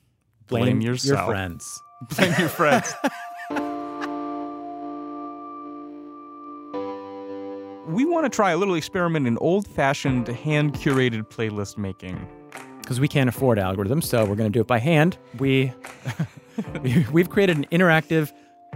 Blame, 0.48 0.64
Blame 0.64 0.82
yourself. 0.82 1.28
your 1.28 1.36
friends. 1.36 1.82
Blame 2.16 2.34
your 2.40 2.50
friends. 2.50 2.94
we 7.88 8.06
want 8.06 8.26
to 8.26 8.30
try 8.30 8.52
a 8.52 8.58
little 8.58 8.76
experiment 8.76 9.28
in 9.28 9.38
old 9.40 9.68
fashioned 9.68 10.28
hand 10.28 10.74
curated 10.74 11.28
playlist 11.30 11.78
making. 11.78 12.28
Because 12.82 13.00
we 13.00 13.08
can't 13.08 13.30
afford 13.30 13.58
algorithms, 13.58 14.06
so 14.06 14.26
we're 14.26 14.36
going 14.36 14.52
to 14.52 14.56
do 14.56 14.62
it 14.62 14.68
by 14.68 14.80
hand. 14.80 15.18
We, 15.38 15.72
we 16.84 17.06
we've 17.12 17.30
created 17.30 17.58
an 17.58 17.66
interactive 17.72 18.32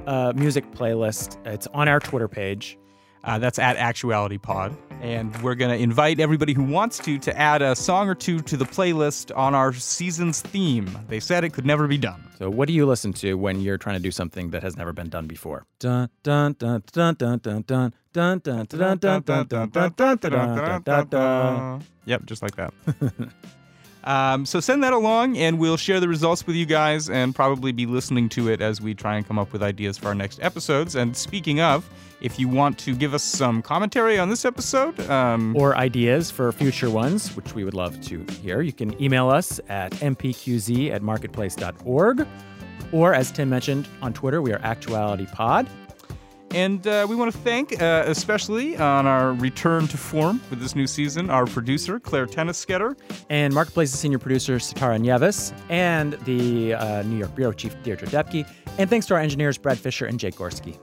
uh, 0.05 0.33
music 0.35 0.71
playlist. 0.71 1.37
It's 1.47 1.67
on 1.67 1.87
our 1.87 1.99
Twitter 1.99 2.27
page. 2.27 2.77
Uh, 3.23 3.39
that's 3.39 3.57
at 3.59 3.77
Actuality 3.77 4.37
Pod. 4.37 4.75
And 5.01 5.35
we're 5.41 5.55
going 5.55 5.71
to 5.71 5.81
invite 5.81 6.19
everybody 6.19 6.53
who 6.53 6.63
wants 6.63 6.97
to 6.99 7.17
to 7.19 7.37
add 7.37 7.61
a 7.61 7.75
song 7.75 8.07
or 8.07 8.15
two 8.15 8.39
to 8.41 8.55
the 8.55 8.63
playlist 8.65 9.35
on 9.35 9.53
our 9.53 9.73
season's 9.73 10.41
theme. 10.41 10.89
They 11.09 11.19
said 11.19 11.43
it 11.43 11.51
could 11.51 11.65
never 11.65 11.87
be 11.87 11.97
done. 11.97 12.23
So, 12.37 12.49
what 12.49 12.67
do 12.67 12.73
you 12.73 12.85
listen 12.85 13.11
to 13.13 13.33
when 13.35 13.59
you're 13.59 13.77
trying 13.77 13.97
to 13.97 14.01
do 14.01 14.11
something 14.11 14.51
that 14.51 14.63
has 14.63 14.77
never 14.77 14.93
been 14.93 15.09
done 15.09 15.27
before? 15.27 15.65
Dun 15.79 16.09
dun 16.23 16.55
dun 16.57 16.83
dun 16.91 17.15
dun 17.15 17.39
dun 17.41 17.61
dun 17.61 17.93
dun 18.13 18.39
dun 18.43 18.65
dun 18.67 18.97
dun 18.97 19.23
dun 19.23 19.47
dun 19.47 19.69
dun 19.69 19.91
dun 19.95 20.17
dun 20.19 20.83
dun 20.83 21.07
dun. 21.09 21.83
Yep, 22.05 22.25
just 22.25 22.41
like 22.41 22.55
that. 22.55 22.73
Um, 24.03 24.45
so 24.45 24.59
send 24.59 24.83
that 24.83 24.93
along, 24.93 25.37
and 25.37 25.59
we'll 25.59 25.77
share 25.77 25.99
the 25.99 26.07
results 26.07 26.45
with 26.45 26.55
you 26.55 26.65
guys, 26.65 27.09
and 27.09 27.33
probably 27.33 27.71
be 27.71 27.85
listening 27.85 28.29
to 28.29 28.49
it 28.49 28.61
as 28.61 28.81
we 28.81 28.93
try 28.93 29.15
and 29.15 29.27
come 29.27 29.39
up 29.39 29.53
with 29.53 29.63
ideas 29.63 29.97
for 29.97 30.07
our 30.07 30.15
next 30.15 30.41
episodes. 30.41 30.95
And 30.95 31.15
speaking 31.15 31.61
of, 31.61 31.89
if 32.21 32.39
you 32.39 32.47
want 32.47 32.77
to 32.79 32.95
give 32.95 33.13
us 33.13 33.23
some 33.23 33.61
commentary 33.61 34.17
on 34.17 34.29
this 34.29 34.45
episode, 34.45 34.99
um, 35.09 35.55
or 35.57 35.75
ideas 35.75 36.31
for 36.31 36.51
future 36.51 36.89
ones, 36.89 37.35
which 37.35 37.53
we 37.53 37.63
would 37.63 37.73
love 37.73 37.99
to 38.01 38.25
hear, 38.41 38.61
you 38.61 38.73
can 38.73 39.01
email 39.01 39.29
us 39.29 39.59
at 39.69 39.91
mpqz 39.93 40.91
at 40.91 41.01
marketplace.org. 41.01 42.27
Or, 42.91 43.13
as 43.13 43.31
Tim 43.31 43.49
mentioned 43.49 43.87
on 44.01 44.13
Twitter, 44.13 44.41
we 44.41 44.53
are 44.53 44.59
ActualityPod. 44.59 45.67
And 46.53 46.85
uh, 46.85 47.07
we 47.09 47.15
want 47.15 47.31
to 47.31 47.37
thank, 47.39 47.81
uh, 47.81 48.03
especially 48.05 48.77
on 48.77 49.07
our 49.07 49.33
return 49.33 49.87
to 49.87 49.97
form 49.97 50.39
with 50.51 50.59
this 50.59 50.75
new 50.75 50.85
season, 50.85 51.31
our 51.31 51.47
producer, 51.47 51.99
Clare 51.99 52.27
Toeniskoetter. 52.27 52.95
And 53.29 53.53
Marketplace's 53.53 53.99
senior 53.99 54.19
producer, 54.19 54.57
Sitara 54.57 54.99
Nieves. 54.99 55.51
And 55.69 56.13
the 56.25 56.75
uh, 56.75 57.01
New 57.03 57.17
York 57.17 57.35
Bureau 57.35 57.53
Chief, 57.53 57.75
Deirdre 57.81 58.07
Depke. 58.07 58.47
And 58.77 58.89
thanks 58.89 59.07
to 59.07 59.15
our 59.15 59.19
engineers, 59.19 59.57
Brad 59.57 59.79
Fisher 59.79 60.05
and 60.05 60.19
Jake 60.19 60.35
Gorski. 60.35 60.77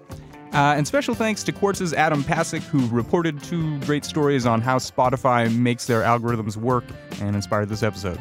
Uh, 0.53 0.75
and 0.77 0.85
special 0.85 1.15
thanks 1.15 1.45
to 1.45 1.53
Quartz's 1.53 1.95
Adam 1.95 2.25
Pasick, 2.25 2.63
who 2.63 2.85
reported 2.89 3.41
two 3.41 3.79
great 3.81 4.05
stories 4.05 4.47
on 4.47 4.61
how 4.61 4.79
Spotify 4.79 5.55
makes 5.55 5.87
their 5.87 6.03
algorithms 6.03 6.57
work 6.57 6.85
and 7.21 7.37
inspired 7.37 7.69
this 7.69 7.85
episode. 7.85 8.19